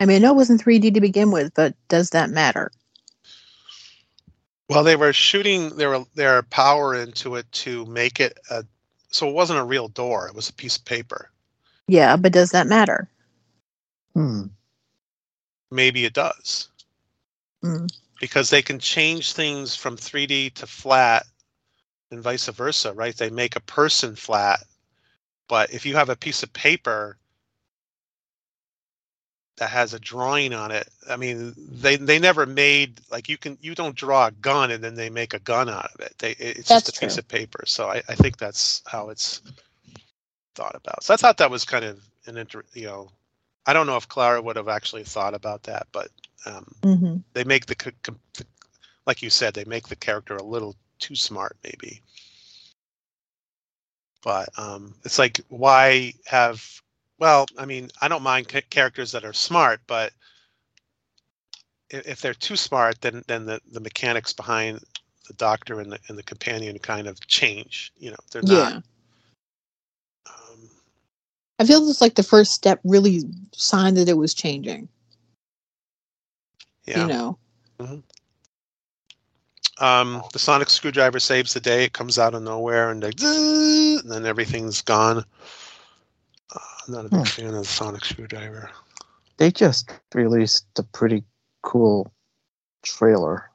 I 0.00 0.06
mean, 0.06 0.16
I 0.16 0.18
know 0.18 0.32
it 0.32 0.36
wasn't 0.36 0.62
3D 0.64 0.94
to 0.94 1.00
begin 1.00 1.30
with, 1.30 1.54
but 1.54 1.74
does 1.88 2.10
that 2.10 2.30
matter? 2.30 2.72
Well, 4.72 4.84
they 4.84 4.96
were 4.96 5.12
shooting 5.12 5.76
their 5.76 6.04
their 6.14 6.42
power 6.44 6.94
into 6.94 7.36
it 7.36 7.50
to 7.52 7.84
make 7.86 8.20
it 8.20 8.38
a. 8.50 8.64
So 9.10 9.28
it 9.28 9.34
wasn't 9.34 9.58
a 9.60 9.64
real 9.64 9.88
door; 9.88 10.28
it 10.28 10.34
was 10.34 10.48
a 10.48 10.54
piece 10.54 10.76
of 10.78 10.84
paper. 10.86 11.30
Yeah, 11.88 12.16
but 12.16 12.32
does 12.32 12.50
that 12.52 12.66
matter? 12.66 13.08
Hmm. 14.14 14.44
Maybe 15.70 16.04
it 16.04 16.14
does, 16.14 16.68
Mm. 17.64 17.90
because 18.20 18.50
they 18.50 18.62
can 18.62 18.78
change 18.78 19.32
things 19.32 19.74
from 19.76 19.96
3D 19.96 20.50
to 20.56 20.66
flat, 20.66 21.26
and 22.10 22.22
vice 22.22 22.46
versa, 22.48 22.92
right? 22.92 23.16
They 23.16 23.30
make 23.30 23.56
a 23.56 23.60
person 23.60 24.16
flat, 24.16 24.64
but 25.48 25.72
if 25.72 25.86
you 25.86 25.96
have 25.96 26.08
a 26.10 26.16
piece 26.16 26.42
of 26.42 26.52
paper 26.52 27.18
that 29.62 29.74
has 29.74 29.94
a 29.94 30.00
drawing 30.00 30.54
on 30.54 30.72
it, 30.72 30.88
I 31.10 31.16
mean, 31.16 31.54
they 31.56 31.96
they 31.96 32.18
never 32.18 32.46
made 32.46 33.00
like 33.10 33.28
you 33.28 33.38
can 33.38 33.58
you 33.62 33.74
don't 33.74 33.96
draw 33.96 34.28
a 34.28 34.32
gun 34.32 34.70
and 34.72 34.84
then 34.84 34.96
they 34.96 35.10
make 35.10 35.34
a 35.34 35.40
gun 35.40 35.70
out 35.70 35.90
of 35.94 36.00
it. 36.00 36.14
They 36.18 36.32
it's 36.38 36.70
That's 36.70 36.84
just 36.84 36.90
a 36.90 36.94
piece 36.94 37.18
of 37.18 37.28
paper. 37.28 37.64
So 37.66 37.88
I, 37.88 38.02
I 38.08 38.16
think 38.16 38.38
that's 38.38 38.82
how 38.86 39.10
it's 39.10 39.42
thought 40.54 40.76
about. 40.76 41.04
So 41.04 41.14
I 41.14 41.16
thought 41.16 41.38
that 41.38 41.50
was 41.50 41.64
kind 41.64 41.84
of 41.84 42.08
an 42.26 42.38
inter, 42.38 42.64
you 42.74 42.86
know, 42.86 43.10
I 43.66 43.74
don't 43.74 43.86
know 43.86 43.96
if 43.96 44.08
Clara 44.08 44.42
would 44.42 44.56
have 44.56 44.68
actually 44.68 45.04
thought 45.04 45.34
about 45.34 45.64
that, 45.64 45.86
but 45.92 46.08
um, 46.46 46.74
Mm-hmm. 46.84 47.16
they 47.34 47.44
make 47.44 47.66
the, 47.66 47.76
com- 47.76 48.18
the 48.34 48.46
like 49.06 49.22
you 49.22 49.30
said, 49.30 49.54
they 49.54 49.64
make 49.64 49.88
the 49.88 49.96
character 49.96 50.36
a 50.36 50.42
little 50.44 50.76
too 50.98 51.16
smart, 51.16 51.56
maybe. 51.64 52.02
But 54.22 54.48
um, 54.58 54.96
it's 55.04 55.18
like, 55.18 55.40
why 55.48 56.14
have? 56.26 56.81
Well, 57.22 57.46
I 57.56 57.66
mean, 57.66 57.88
I 58.00 58.08
don't 58.08 58.24
mind 58.24 58.48
ca- 58.48 58.62
characters 58.68 59.12
that 59.12 59.24
are 59.24 59.32
smart, 59.32 59.80
but 59.86 60.12
if, 61.88 62.04
if 62.04 62.20
they're 62.20 62.34
too 62.34 62.56
smart, 62.56 63.00
then 63.00 63.22
then 63.28 63.46
the, 63.46 63.60
the 63.70 63.78
mechanics 63.78 64.32
behind 64.32 64.80
the 65.28 65.34
doctor 65.34 65.78
and 65.78 65.92
the 65.92 66.00
and 66.08 66.18
the 66.18 66.24
companion 66.24 66.80
kind 66.80 67.06
of 67.06 67.24
change. 67.28 67.92
You 67.96 68.10
know, 68.10 68.16
they're 68.32 68.42
Yeah. 68.42 68.70
not. 68.70 68.82
Um, 70.26 70.68
I 71.60 71.64
feel 71.64 71.88
it's 71.88 72.00
like 72.00 72.16
the 72.16 72.24
first 72.24 72.54
step 72.54 72.80
really 72.82 73.22
signed 73.52 73.98
that 73.98 74.08
it 74.08 74.16
was 74.16 74.34
changing. 74.34 74.88
yeah. 76.86 77.02
You 77.02 77.06
know? 77.06 77.38
Um, 79.78 80.24
the 80.32 80.40
sonic 80.40 80.70
screwdriver 80.70 81.20
saves 81.20 81.54
the 81.54 81.60
day. 81.60 81.84
It 81.84 81.92
comes 81.92 82.18
out 82.18 82.34
of 82.34 82.42
nowhere 82.42 82.90
and 82.90 83.00
like, 83.00 83.22
and 83.22 84.10
then 84.10 84.26
everything's 84.26 84.82
gone. 84.82 85.24
I'm 86.86 86.92
not 86.94 87.06
a 87.06 87.08
big 87.08 87.20
Hmm. 87.20 87.24
fan 87.24 87.46
of 87.54 87.62
the 87.62 87.64
sonic 87.64 88.04
screwdriver. 88.04 88.70
They 89.36 89.50
just 89.50 89.90
released 90.14 90.66
a 90.78 90.82
pretty 90.82 91.24
cool 91.62 92.12
trailer 92.82 93.50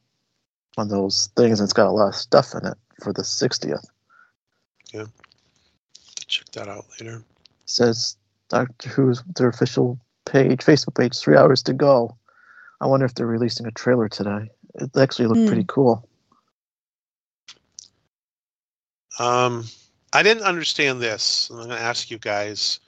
on 0.77 0.87
those 0.89 1.29
things, 1.35 1.59
and 1.59 1.65
it's 1.65 1.73
got 1.73 1.87
a 1.87 1.91
lot 1.91 2.07
of 2.09 2.15
stuff 2.15 2.53
in 2.55 2.65
it 2.65 2.77
for 3.03 3.11
the 3.13 3.23
60th. 3.23 3.85
Yeah, 4.93 5.05
Check 6.27 6.47
that 6.51 6.67
out 6.69 6.85
later. 6.99 7.23
says 7.65 8.15
Doctor 8.49 8.89
Who's 8.89 9.21
their 9.35 9.49
official 9.49 9.99
page, 10.25 10.59
Facebook 10.59 10.95
page, 10.97 11.17
three 11.17 11.35
hours 11.37 11.61
to 11.63 11.73
go. 11.73 12.17
I 12.79 12.85
wonder 12.87 13.05
if 13.05 13.13
they're 13.15 13.25
releasing 13.27 13.65
a 13.65 13.71
trailer 13.71 14.07
today. 14.07 14.49
It 14.75 14.95
actually 14.95 15.27
looked 15.27 15.41
Hmm. 15.41 15.47
pretty 15.47 15.65
cool. 15.67 16.07
Um, 19.19 19.65
I 20.13 20.23
didn't 20.23 20.43
understand 20.43 21.01
this. 21.01 21.49
I'm 21.49 21.57
going 21.57 21.69
to 21.69 21.79
ask 21.79 22.11
you 22.11 22.19
guys. 22.19 22.79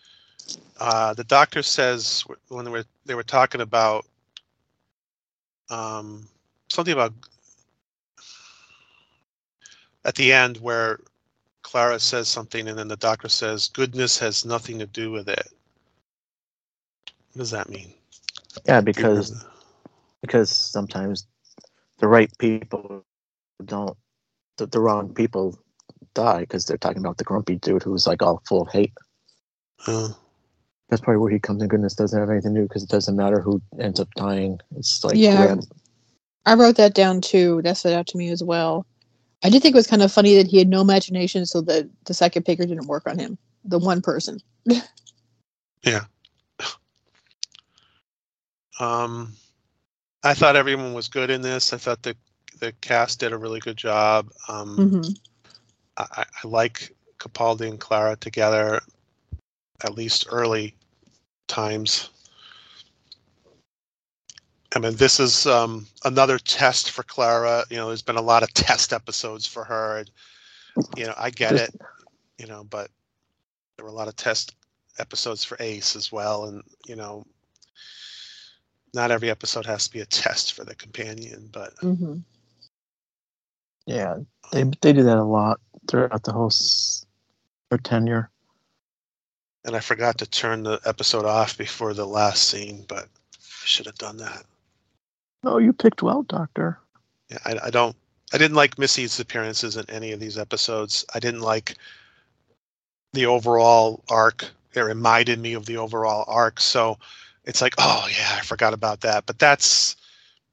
Uh, 0.80 1.14
the 1.14 1.24
doctor 1.26 1.62
says 1.62 2.24
when 2.48 2.66
they 2.66 2.72
were 2.72 2.86
they 3.06 3.16
were 3.16 3.24
talking 3.24 3.62
about 3.62 4.06
um, 5.70 6.28
something 6.70 6.94
about 6.94 7.14
at 10.06 10.16
the 10.16 10.32
end 10.32 10.58
where 10.58 11.00
Clara 11.64 12.00
says 12.00 12.28
something 12.28 12.68
and 12.68 12.78
then 12.80 12.88
the 12.88 12.96
doctor 12.96 13.30
says 13.30 13.70
goodness 13.70 14.18
has 14.20 14.46
nothing 14.46 14.80
to 14.80 14.86
do 14.88 15.12
with 15.12 15.28
it. 15.28 15.48
What 17.34 17.40
does 17.40 17.52
that 17.52 17.70
mean? 17.70 17.94
Yeah, 18.66 18.82
Do 18.94 19.02
you 19.02 19.08
remember 19.08 19.28
because 19.28 19.46
because 20.22 20.50
sometimes 20.50 21.28
the 22.00 22.08
right 22.08 22.32
people 22.38 23.06
don't, 23.66 23.98
the, 24.58 24.66
the 24.68 24.80
wrong 24.80 25.14
people 25.14 25.58
die 26.14 26.42
because 26.42 26.66
they're 26.66 26.78
talking 26.78 27.00
about 27.00 27.18
the 27.18 27.24
grumpy 27.24 27.56
dude 27.58 27.84
who's 27.84 28.08
like 28.08 28.22
all 28.22 28.42
full 28.48 28.64
of 28.64 28.70
hate. 28.72 28.94
that? 29.86 30.16
That's 30.90 31.02
probably 31.02 31.20
where 31.20 31.32
he 31.32 31.40
comes 31.40 31.62
in. 31.62 31.68
Goodness 31.68 31.94
doesn't 31.94 32.20
have 32.20 32.30
anything 32.30 32.56
to 32.56 32.62
do 32.62 32.68
because 32.68 32.84
it 32.84 32.90
doesn't 32.90 33.16
matter 33.16 33.40
who 33.42 33.62
ends 33.80 34.00
up 34.00 34.10
dying. 34.16 34.60
It's 34.76 35.04
like 35.04 35.16
Yeah. 35.16 35.46
grand- 35.46 35.68
I 36.46 36.56
wrote 36.56 36.78
that 36.78 36.96
down 36.96 37.22
too. 37.22 37.62
That 37.62 37.78
stood 37.78 37.94
out 37.94 38.08
to 38.08 38.18
me 38.18 38.30
as 38.30 38.42
well. 38.44 38.86
I 39.44 39.50
did 39.50 39.62
think 39.62 39.76
it 39.76 39.78
was 39.78 39.88
kind 39.88 40.02
of 40.02 40.12
funny 40.12 40.36
that 40.36 40.48
he 40.48 40.58
had 40.58 40.68
no 40.68 40.82
imagination, 40.82 41.46
so 41.46 41.62
that 41.62 41.88
the 42.06 42.14
second 42.14 42.44
picker 42.44 42.66
didn't 42.66 42.88
work 42.88 43.08
on 43.08 43.20
him. 43.20 43.38
The 43.66 43.80
one 43.80 44.02
person. 44.02 44.40
Yeah. 45.86 46.04
Um, 48.80 49.34
I 50.24 50.34
thought 50.34 50.56
everyone 50.56 50.94
was 50.94 51.08
good 51.08 51.30
in 51.30 51.42
this. 51.42 51.74
I 51.74 51.78
thought 51.78 52.04
the 52.04 52.16
the 52.60 52.74
cast 52.82 53.22
did 53.22 53.32
a 53.32 53.38
really 53.38 53.60
good 53.62 53.78
job. 53.78 54.30
Um, 54.50 54.78
Mm-hmm. 54.78 55.12
I, 55.98 56.06
I 56.22 56.26
I 56.44 56.48
like 56.48 56.94
Capaldi 57.20 57.70
and 57.70 57.80
Clara 57.80 58.16
together, 58.18 58.82
at 59.84 59.94
least 59.96 60.28
early 60.30 60.76
times. 61.50 62.10
I 64.76 64.80
mean, 64.80 64.96
this 64.96 65.20
is 65.20 65.48
um, 65.48 65.88
another 66.06 66.40
test 66.40 66.92
for 66.92 67.04
Clara. 67.04 67.66
You 67.70 67.78
know, 67.78 67.88
there's 67.88 68.04
been 68.04 68.18
a 68.18 68.22
lot 68.22 68.44
of 68.44 68.54
test 68.54 68.94
episodes 68.94 69.48
for 69.48 69.66
her. 69.66 70.00
And, 70.00 70.12
you 70.96 71.06
know, 71.06 71.16
I 71.18 71.32
get 71.32 71.58
it. 71.58 71.74
You 72.40 72.48
know, 72.48 72.64
but 72.66 72.92
there 73.78 73.86
were 73.86 73.92
a 73.92 73.96
lot 73.96 74.08
of 74.10 74.16
test 74.16 74.56
episodes 75.00 75.44
for 75.44 75.58
Ace 75.60 75.96
as 75.96 76.12
well, 76.12 76.46
and 76.46 76.64
you 76.88 76.96
know, 76.96 77.26
not 78.94 79.12
every 79.12 79.30
episode 79.30 79.66
has 79.66 79.88
to 79.88 79.94
be 79.94 80.02
a 80.02 80.06
test 80.06 80.54
for 80.54 80.66
the 80.66 80.76
companion, 80.76 81.50
but 81.54 81.74
hmm 81.82 82.18
Yeah, 83.88 84.20
they 84.52 84.64
they 84.82 84.94
do 84.94 85.04
that 85.04 85.18
a 85.18 85.24
lot 85.24 85.60
throughout 85.88 86.24
the 86.24 86.34
whole 86.34 86.48
s- 86.48 87.06
their 87.70 87.80
tenure. 87.80 88.32
And 89.66 89.76
I 89.76 89.80
forgot 89.80 90.18
to 90.20 90.26
turn 90.26 90.64
the 90.64 90.80
episode 90.86 91.26
off 91.26 91.58
before 91.58 91.94
the 91.94 92.08
last 92.08 92.50
scene, 92.50 92.86
but 92.88 93.06
I 93.06 93.66
should 93.66 93.86
have 93.86 93.96
done 93.96 94.18
that. 94.18 94.44
Oh, 95.44 95.58
you 95.58 95.74
picked 95.74 96.02
well, 96.02 96.24
Doctor. 96.24 96.80
Yeah, 97.30 97.38
I, 97.46 97.56
I 97.66 97.70
don't. 97.70 97.96
I 98.34 98.38
didn't 98.38 98.58
like 98.58 98.78
Missy's 98.78 99.20
appearances 99.20 99.76
in 99.76 99.90
any 99.90 100.12
of 100.12 100.20
these 100.20 100.38
episodes. 100.38 101.04
I 101.16 101.20
didn't 101.20 101.42
like 101.42 101.76
the 103.14 103.26
overall 103.26 104.04
arc. 104.10 104.46
It 104.76 104.82
reminded 104.82 105.40
me 105.40 105.54
of 105.54 105.66
the 105.66 105.78
overall 105.78 106.26
arc, 106.28 106.60
so 106.60 107.00
it's 107.46 107.62
like, 107.62 107.74
oh 107.80 108.08
yeah, 108.10 108.38
I 108.38 108.42
forgot 108.42 108.74
about 108.74 109.02
that. 109.02 109.26
But 109.26 109.40
that's 109.40 109.96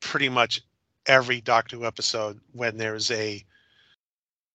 pretty 0.00 0.28
much 0.28 0.62
every 1.06 1.40
Doctor 1.40 1.76
Who 1.76 1.84
episode 1.84 2.40
when 2.52 2.78
there's 2.78 3.10
a, 3.10 3.44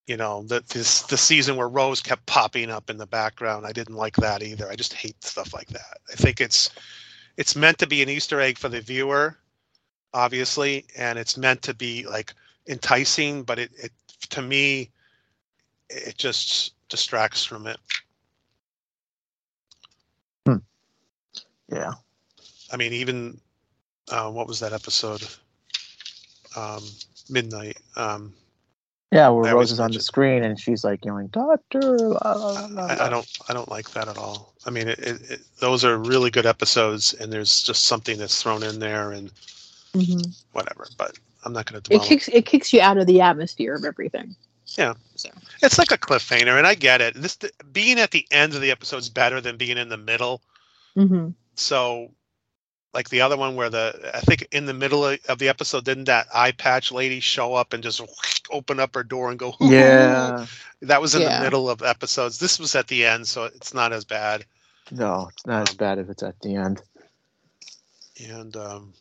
you 0.08 0.18
know, 0.18 0.44
that 0.44 0.68
this 0.70 1.04
the 1.04 1.18
season 1.18 1.56
where 1.56 1.70
Rose 1.70 2.02
kept 2.02 2.26
popping 2.26 2.70
up 2.70 2.90
in 2.90 2.98
the 2.98 3.08
background. 3.08 3.66
I 3.66 3.72
didn't 3.72 3.96
like 3.96 4.16
that 4.18 4.44
either. 4.44 4.70
I 4.70 4.76
just 4.76 4.94
hate 4.94 5.24
stuff 5.24 5.54
like 5.54 5.68
that. 5.70 5.98
I 6.12 6.16
think 6.16 6.42
it's 6.42 6.70
it's 7.38 7.56
meant 7.56 7.78
to 7.80 7.88
be 7.88 8.02
an 8.02 8.10
Easter 8.10 8.42
egg 8.42 8.58
for 8.58 8.70
the 8.70 8.82
viewer, 8.82 9.38
obviously, 10.14 10.86
and 10.98 11.18
it's 11.18 11.38
meant 11.38 11.62
to 11.64 11.74
be 11.74 12.06
like 12.08 12.34
enticing, 12.68 13.44
but 13.44 13.60
it, 13.60 13.72
it 13.78 13.92
to 14.30 14.42
me 14.42 14.90
it 15.90 16.18
just 16.18 16.74
distracts 16.90 17.44
from 17.44 17.68
it. 17.68 17.80
Yeah. 21.72 21.94
I 22.72 22.78
mean, 22.78 22.94
even 22.94 23.40
uh, 24.10 24.30
what 24.30 24.48
was 24.48 24.60
that 24.60 24.74
episode? 24.74 25.24
Um, 26.56 26.84
Midnight. 27.30 27.78
Um, 27.96 28.34
Yeah, 29.12 29.30
where 29.30 29.48
I 29.48 29.54
Rose 29.54 29.72
is 29.72 29.80
on 29.80 29.94
the 29.94 30.00
screen 30.00 30.44
and 30.44 30.60
she's 30.60 30.84
like 30.84 31.06
yelling, 31.06 31.28
"Doctor!" 31.28 32.10
La, 32.10 32.34
la, 32.34 32.50
la, 32.52 32.66
la, 32.68 32.88
I, 32.88 33.06
I 33.06 33.10
don't. 33.10 33.28
I 33.50 33.54
don't 33.54 33.70
like 33.70 33.92
that 33.92 34.08
at 34.08 34.18
all. 34.18 34.54
I 34.66 34.70
mean, 34.70 34.88
it, 34.88 35.00
it, 35.00 35.32
it, 35.32 35.40
those 35.60 35.84
are 35.84 35.98
really 35.98 36.30
good 36.32 36.46
episodes, 36.46 37.14
and 37.14 37.32
there's 37.32 37.64
just 37.64 37.86
something 37.86 38.18
that's 38.18 38.42
thrown 38.42 38.64
in 38.64 38.80
there, 38.80 39.12
and 39.12 39.32
hmm 39.94 40.22
whatever. 40.54 40.88
But 40.98 41.18
I'm 41.44 41.54
not 41.54 41.66
going 41.72 41.82
to 41.82 41.94
It 41.94 42.04
kicks 42.04 42.28
it 42.28 42.46
kicks 42.46 42.74
you 42.74 42.82
out 42.82 42.98
of 42.98 43.08
the 43.08 43.22
atmosphere 43.22 43.76
of 43.76 43.86
everything. 43.86 44.36
Yeah. 44.78 44.94
So 45.16 45.30
It's 45.62 45.78
like 45.78 45.92
a 45.92 45.98
cliffhanger, 45.98 46.58
and 46.58 46.68
I 46.68 46.76
get 46.76 47.02
it. 47.02 47.16
This 47.16 47.38
being 47.72 48.00
at 48.00 48.12
the 48.12 48.26
end 48.32 48.56
of 48.56 48.62
the 48.62 48.72
episode 48.72 48.98
is 48.98 49.10
better 49.10 49.42
than 49.42 49.58
being 49.58 49.78
in 49.78 49.90
the 49.90 49.98
middle. 49.98 50.42
hmm 50.96 51.34
So, 51.56 52.12
like 52.94 53.10
the 53.10 53.22
other 53.22 53.38
one 53.38 53.56
where 53.56 53.70
the 53.70 54.12
I 54.14 54.20
think 54.22 54.48
in 54.52 54.66
the 54.66 54.74
middle 54.74 55.06
of 55.06 55.20
of 55.30 55.40
the 55.40 55.50
episode, 55.50 55.86
didn't 55.86 56.06
that 56.06 56.28
eye 56.34 56.52
patch 56.52 56.92
lady 56.92 57.20
show 57.20 57.54
up 57.54 57.74
and 57.74 57.82
just 57.84 58.02
open 58.52 58.80
up 58.80 58.96
her 58.96 59.04
door 59.04 59.30
and 59.30 59.40
go? 59.40 59.54
Yeah. 59.62 60.46
That 60.82 61.02
was 61.02 61.16
in 61.16 61.22
Yeah. 61.22 61.38
the 61.38 61.44
middle 61.44 61.70
of 61.70 61.82
episodes. 61.84 62.40
This 62.40 62.60
was 62.60 62.76
at 62.76 62.88
the 62.88 63.06
end, 63.06 63.28
so 63.28 63.46
it's 63.46 63.74
not 63.74 63.94
as 63.94 64.04
bad. 64.04 64.46
No, 64.92 65.30
it's 65.32 65.46
not 65.46 65.70
as 65.70 65.76
bad 65.76 66.00
if 66.00 66.10
it's 66.10 66.24
at 66.24 66.40
the 66.42 66.56
end. 66.56 66.82
And 68.30 68.56
um, 68.58 68.94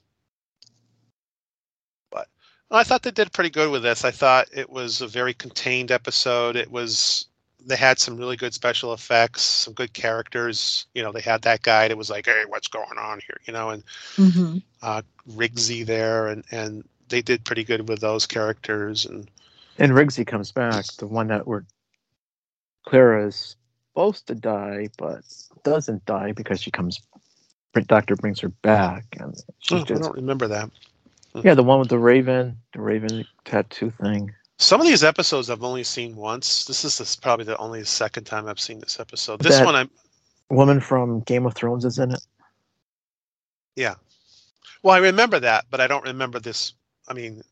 but 2.11 2.29
I 2.70 2.85
thought 2.85 3.03
they 3.03 3.11
did 3.11 3.33
pretty 3.33 3.50
good 3.50 3.70
with 3.70 3.83
this. 3.83 4.05
I 4.05 4.11
thought 4.11 4.48
it 4.55 4.70
was 4.70 5.00
a 5.00 5.09
very 5.09 5.35
contained 5.35 5.90
episode. 5.90 6.55
It 6.57 6.70
was 6.70 7.26
they 7.70 7.76
had 7.76 7.98
some 7.98 8.16
really 8.18 8.37
good 8.37 8.54
special 8.54 8.92
effects, 8.94 9.42
some 9.42 9.74
good 9.74 9.94
characters. 9.94 10.87
You 10.94 11.02
know, 11.02 11.12
they 11.12 11.22
had 11.22 11.42
that 11.42 11.62
guy 11.62 11.88
that 11.88 11.96
was 11.98 12.11
like, 12.11 12.26
"Hey, 12.26 12.44
what's 12.48 12.68
going 12.68 12.98
on 12.98 13.20
here?" 13.26 13.38
You 13.46 13.54
know, 13.54 13.70
and 13.70 13.85
hmm 14.16 14.59
uh, 14.83 15.02
Rigsy 15.28 15.87
there, 15.87 16.28
and 16.28 16.44
and 16.52 16.88
they 17.09 17.22
did 17.22 17.44
pretty 17.44 17.64
good 17.64 17.88
with 17.88 18.00
those 18.00 18.26
characters. 18.26 19.06
And 19.06 19.30
And 19.78 19.92
Rigsy 19.92 20.26
comes 20.26 20.52
back, 20.52 20.87
the 20.98 21.06
one 21.06 21.28
that 21.28 21.46
where 21.46 21.66
Clara 22.87 23.26
is 23.28 23.56
supposed 23.92 24.26
to 24.28 24.35
die, 24.35 24.88
but 24.98 25.22
doesn't 25.64 26.04
die 26.06 26.33
because 26.33 26.61
she 26.61 26.70
comes. 26.70 27.00
Doctor 27.87 28.16
brings 28.16 28.40
her 28.40 28.50
back, 28.50 29.04
and 29.18 29.35
oh, 29.70 29.85
she's 29.85 29.85
I 29.90 29.98
don't 29.98 30.16
remember 30.16 30.48
that. 30.48 30.70
yeah, 31.42 31.54
the 31.54 31.62
one 31.64 31.80
with 31.80 31.88
the 31.90 31.98
raven, 31.98 32.59
the 32.74 32.80
raven 32.83 33.26
tattoo 33.44 33.90
thing. 33.90 34.35
Some 34.60 34.78
of 34.78 34.86
these 34.86 35.02
episodes 35.02 35.48
I've 35.48 35.64
only 35.64 35.82
seen 35.84 36.14
once. 36.16 36.66
This 36.66 36.84
is 36.84 36.98
this 36.98 37.16
probably 37.16 37.46
the 37.46 37.56
only 37.56 37.82
second 37.82 38.24
time 38.24 38.46
I've 38.46 38.60
seen 38.60 38.78
this 38.78 39.00
episode. 39.00 39.40
This 39.40 39.56
That- 39.56 39.64
one 39.64 39.74
I'm 39.74 39.90
Woman 40.50 40.80
from 40.80 41.20
Game 41.20 41.46
of 41.46 41.54
Thrones 41.54 41.86
is 41.86 41.98
in 41.98 42.10
it. 42.10 42.20
Yeah, 43.74 43.94
well, 44.82 44.94
I 44.94 44.98
remember 44.98 45.40
that, 45.40 45.64
but 45.70 45.80
I 45.80 45.86
don't 45.86 46.04
remember 46.04 46.38
this. 46.40 46.74
I 47.08 47.14
mean, 47.14 47.42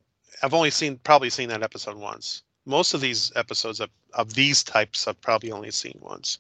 I've 0.43 0.53
only 0.53 0.71
seen 0.71 0.99
probably 0.99 1.31
seen 1.31 1.49
that 1.49 1.63
episode 1.63 1.97
once. 1.97 2.43
Most 2.67 2.93
of 2.93 3.01
these 3.01 3.33
episodes 3.37 3.81
of, 3.81 3.89
of 4.13 4.35
these 4.35 4.63
types 4.63 5.09
I've 5.09 5.21
probably 5.23 5.51
only 5.51 5.71
seen 5.71 5.99
once, 6.03 6.39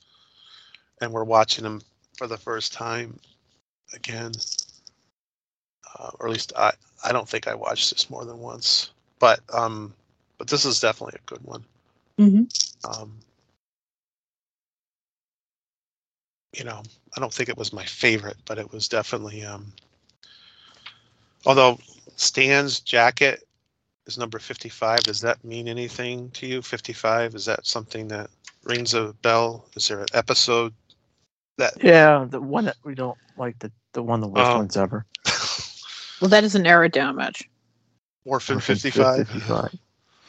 and 1.01 1.13
we're 1.13 1.25
watching 1.25 1.65
them 1.65 1.81
for 2.19 2.27
the 2.27 2.37
first 2.37 2.75
time 2.75 3.19
again. 3.95 4.33
Uh, 5.99 6.11
or 6.21 6.27
at 6.27 6.33
least 6.33 6.53
I 6.57 6.73
I 7.05 7.13
don't 7.13 7.29
think 7.29 7.47
I 7.49 7.55
watched 7.55 7.91
this 7.91 8.11
more 8.11 8.27
than 8.27 8.39
once, 8.39 8.91
but 9.19 9.41
um, 9.55 9.95
but 10.39 10.49
this 10.49 10.65
is 10.65 10.81
definitely 10.81 11.19
a 11.21 11.27
good 11.31 11.45
one. 11.45 11.65
hmm 12.17 12.43
Um, 12.85 13.13
you 16.57 16.65
know, 16.65 16.83
I 17.17 17.21
don't 17.21 17.33
think 17.33 17.49
it 17.49 17.59
was 17.59 17.73
my 17.73 17.85
favorite, 17.85 18.37
but 18.47 18.59
it 18.59 18.73
was 18.73 18.89
definitely. 18.89 19.45
Um, 19.45 19.73
although 21.47 21.79
Stan's 22.17 22.81
jacket 22.81 23.47
is 24.07 24.19
number 24.19 24.39
fifty-five, 24.39 25.01
does 25.01 25.21
that 25.21 25.45
mean 25.45 25.69
anything 25.69 26.31
to 26.31 26.47
you? 26.47 26.63
Fifty-five 26.63 27.35
is 27.35 27.45
that 27.45 27.67
something 27.67 28.09
that 28.09 28.31
rings 28.65 28.95
a 28.95 29.13
bell? 29.23 29.67
Is 29.75 29.89
there 29.89 30.01
an 30.01 30.07
episode 30.15 30.73
that? 31.59 31.75
Yeah, 31.83 32.27
the 32.29 32.41
one 32.41 32.65
that 32.65 32.77
we 32.85 32.95
don't 32.95 33.19
like 33.37 33.59
the 33.59 33.71
the 33.93 34.03
one 34.03 34.21
the 34.21 34.29
worst 34.29 34.51
Oh. 34.51 34.57
ones 34.59 34.77
ever. 34.77 35.05
Well, 36.21 36.31
that 36.31 36.41
doesn't 36.41 36.65
damage. 36.65 37.43
it. 37.43 37.47
Orphan 38.25 38.57
Orphan 38.57 38.75
fifty-five. 38.75 39.29
55. 39.29 39.79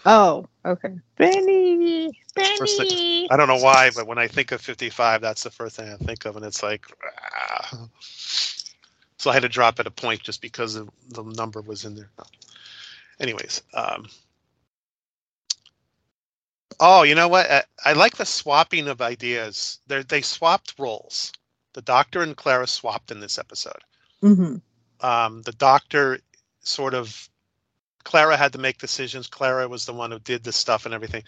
Oh, 0.06 0.48
okay. 0.66 0.96
Benny, 1.18 2.10
First 2.58 2.78
thing- 2.78 2.88
Benny. 2.90 3.32
I 3.32 3.38
don't 3.38 3.48
know 3.48 3.58
why, 3.58 3.90
but 3.96 4.08
when 4.08 4.18
I 4.18 4.28
think 4.28 4.52
of 4.52 4.62
55, 4.62 5.22
that's 5.22 5.44
the 5.44 5.52
first 5.52 5.76
thing 5.76 5.90
I 5.92 5.98
think 5.98 6.26
of, 6.26 6.36
and 6.36 6.46
it's 6.46 6.64
like, 6.64 6.86
ah. 7.38 7.88
so 9.18 9.30
I 9.30 9.34
had 9.34 9.44
to 9.44 9.50
drop 9.50 9.80
at 9.80 9.88
a 9.88 9.92
point 9.92 10.24
just 10.24 10.42
because 10.42 10.76
of 10.76 10.90
the 11.10 11.24
number 11.24 11.62
was 11.62 11.86
in 11.86 11.96
there. 11.96 12.10
Anyways, 13.20 13.62
um, 13.74 14.08
oh, 16.80 17.04
you 17.04 17.16
know 17.16 17.28
what? 17.28 17.50
I, 17.52 17.64
I 17.86 17.94
like 17.94 18.16
the 18.16 18.26
swapping 18.26 18.88
of 18.88 19.02
ideas. 19.02 19.80
They 19.88 20.04
they 20.04 20.22
swapped 20.22 20.76
roles. 20.80 21.34
The 21.74 21.82
Doctor 21.82 22.22
and 22.22 22.36
Clara 22.36 22.68
swapped 22.68 23.12
in 23.12 23.20
this 23.20 23.38
episode. 23.38 23.82
hmm 24.22 24.56
Um, 25.02 25.42
the 25.44 25.52
Doctor 25.58 26.20
sort 26.62 26.94
of 26.94 27.30
Clara 28.04 28.38
had 28.38 28.54
to 28.54 28.60
make 28.60 28.78
decisions. 28.78 29.28
Clara 29.28 29.68
was 29.68 29.86
the 29.86 29.94
one 29.94 30.12
who 30.12 30.20
did 30.20 30.44
the 30.44 30.52
stuff 30.52 30.86
and 30.86 30.94
everything. 30.94 31.24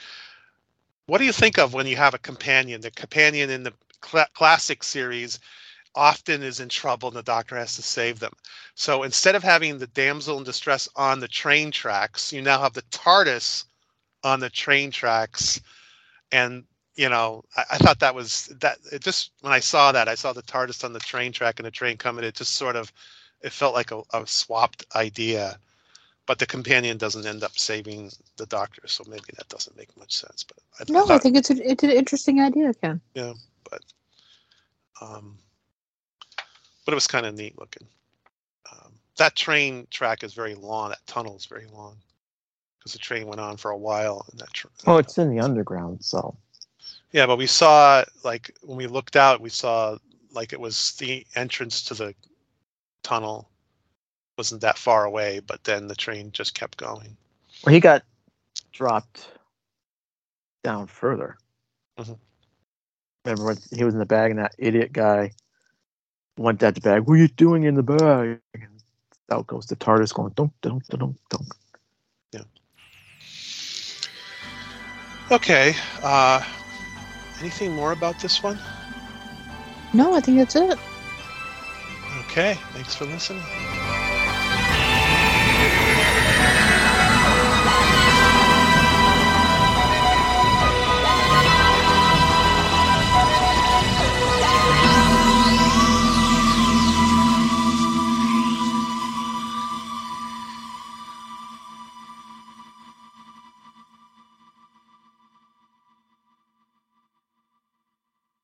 What 1.05 1.17
do 1.17 1.25
you 1.25 1.33
think 1.33 1.57
of 1.57 1.73
when 1.73 1.87
you 1.87 1.97
have 1.97 2.13
a 2.13 2.19
companion? 2.19 2.81
The 2.81 2.91
companion 2.91 3.49
in 3.49 3.63
the 3.63 3.73
cl- 4.03 4.27
classic 4.33 4.83
series 4.83 5.39
often 5.93 6.41
is 6.41 6.59
in 6.59 6.69
trouble 6.69 7.09
and 7.09 7.17
the 7.17 7.23
doctor 7.23 7.57
has 7.57 7.75
to 7.75 7.81
save 7.81 8.19
them. 8.19 8.31
So 8.75 9.03
instead 9.03 9.35
of 9.35 9.43
having 9.43 9.77
the 9.77 9.87
damsel 9.87 10.37
in 10.37 10.43
distress 10.43 10.87
on 10.95 11.19
the 11.19 11.27
train 11.27 11.71
tracks, 11.71 12.31
you 12.31 12.41
now 12.41 12.61
have 12.61 12.73
the 12.73 12.83
TARDIS 12.83 13.65
on 14.23 14.39
the 14.39 14.49
train 14.49 14.91
tracks. 14.91 15.59
And, 16.31 16.63
you 16.95 17.09
know, 17.09 17.43
I, 17.57 17.63
I 17.71 17.77
thought 17.77 17.99
that 17.99 18.15
was 18.15 18.45
that 18.61 18.77
it 18.91 19.01
just 19.01 19.31
when 19.41 19.51
I 19.51 19.59
saw 19.59 19.91
that, 19.91 20.07
I 20.07 20.15
saw 20.15 20.31
the 20.31 20.43
TARDIS 20.43 20.83
on 20.85 20.93
the 20.93 20.99
train 20.99 21.33
track 21.33 21.59
and 21.59 21.65
the 21.65 21.71
train 21.71 21.97
coming, 21.97 22.23
it 22.23 22.35
just 22.35 22.55
sort 22.55 22.77
of 22.77 22.91
it 23.41 23.51
felt 23.51 23.73
like 23.73 23.91
a, 23.91 24.01
a 24.13 24.25
swapped 24.25 24.85
idea 24.95 25.59
but 26.27 26.39
the 26.39 26.45
companion 26.45 26.97
doesn't 26.97 27.25
end 27.25 27.43
up 27.43 27.57
saving 27.57 28.11
the 28.37 28.45
doctor 28.45 28.81
so 28.87 29.03
maybe 29.07 29.23
that 29.37 29.47
doesn't 29.49 29.77
make 29.77 29.95
much 29.97 30.15
sense 30.15 30.43
but 30.43 30.57
i, 30.79 30.91
No, 30.91 31.05
I 31.09 31.17
think 31.17 31.35
it's 31.37 31.49
a, 31.49 31.69
it's 31.69 31.83
an 31.83 31.91
interesting 31.91 32.39
idea, 32.41 32.73
Ken. 32.73 33.01
um, 35.01 35.37
but 36.85 36.91
it 36.91 36.95
was 36.95 37.07
kind 37.07 37.25
of 37.25 37.35
neat 37.35 37.57
looking 37.59 37.87
um, 38.71 38.93
that 39.17 39.35
train 39.35 39.87
track 39.91 40.23
is 40.23 40.33
very 40.33 40.55
long 40.55 40.89
that 40.89 41.05
tunnel 41.07 41.35
is 41.35 41.45
very 41.45 41.65
long 41.73 41.95
because 42.77 42.93
the 42.93 42.99
train 42.99 43.27
went 43.27 43.39
on 43.41 43.57
for 43.57 43.71
a 43.71 43.77
while 43.77 44.25
and 44.31 44.39
that 44.39 44.51
tr- 44.53 44.67
Oh, 44.87 44.97
it's 44.97 45.17
in 45.17 45.29
the 45.35 45.39
underground, 45.39 46.03
so 46.03 46.35
yeah 47.11 47.25
but 47.25 47.37
we 47.37 47.47
saw 47.47 48.03
like 48.23 48.55
when 48.61 48.77
we 48.77 48.87
looked 48.87 49.15
out 49.15 49.41
we 49.41 49.49
saw 49.49 49.97
like 50.33 50.53
it 50.53 50.59
was 50.59 50.93
the 50.93 51.25
entrance 51.35 51.83
to 51.83 51.93
the 51.93 52.15
tunnel 53.03 53.49
wasn't 54.37 54.61
that 54.61 54.77
far 54.77 55.05
away 55.05 55.39
but 55.39 55.63
then 55.63 55.87
the 55.87 55.95
train 55.95 56.31
just 56.31 56.53
kept 56.53 56.77
going 56.77 57.15
well, 57.63 57.73
he 57.73 57.79
got 57.79 58.03
dropped 58.71 59.27
down 60.63 60.87
further. 60.87 61.37
Mhm. 61.99 62.17
Remember 63.25 63.45
when 63.45 63.57
he 63.71 63.83
was 63.83 63.93
in 63.93 63.99
the 63.99 64.05
bag 64.05 64.31
and 64.31 64.39
that 64.39 64.55
idiot 64.57 64.91
guy 64.93 65.31
want 66.37 66.59
that 66.59 66.81
bag. 66.81 67.03
What 67.03 67.15
are 67.15 67.17
you 67.17 67.27
doing 67.27 67.63
in 67.63 67.75
the 67.75 67.83
bag? 67.83 68.39
And 68.53 68.81
out 69.29 69.47
goes 69.47 69.67
the 69.67 69.75
TARDIS 69.75 70.13
going 70.13 70.33
dunk 70.33 70.53
dunk 70.61 70.85
dunk 70.87 71.17
dunk. 71.29 71.47
Yeah. 72.31 72.41
Okay. 75.29 75.75
Uh, 76.01 76.43
anything 77.39 77.73
more 77.73 77.91
about 77.91 78.19
this 78.19 78.41
one? 78.41 78.59
No, 79.93 80.15
I 80.15 80.21
think 80.21 80.37
that's 80.37 80.55
it. 80.55 80.79
Okay. 82.21 82.55
Thanks 82.73 82.95
for 82.95 83.05
listening. 83.05 83.43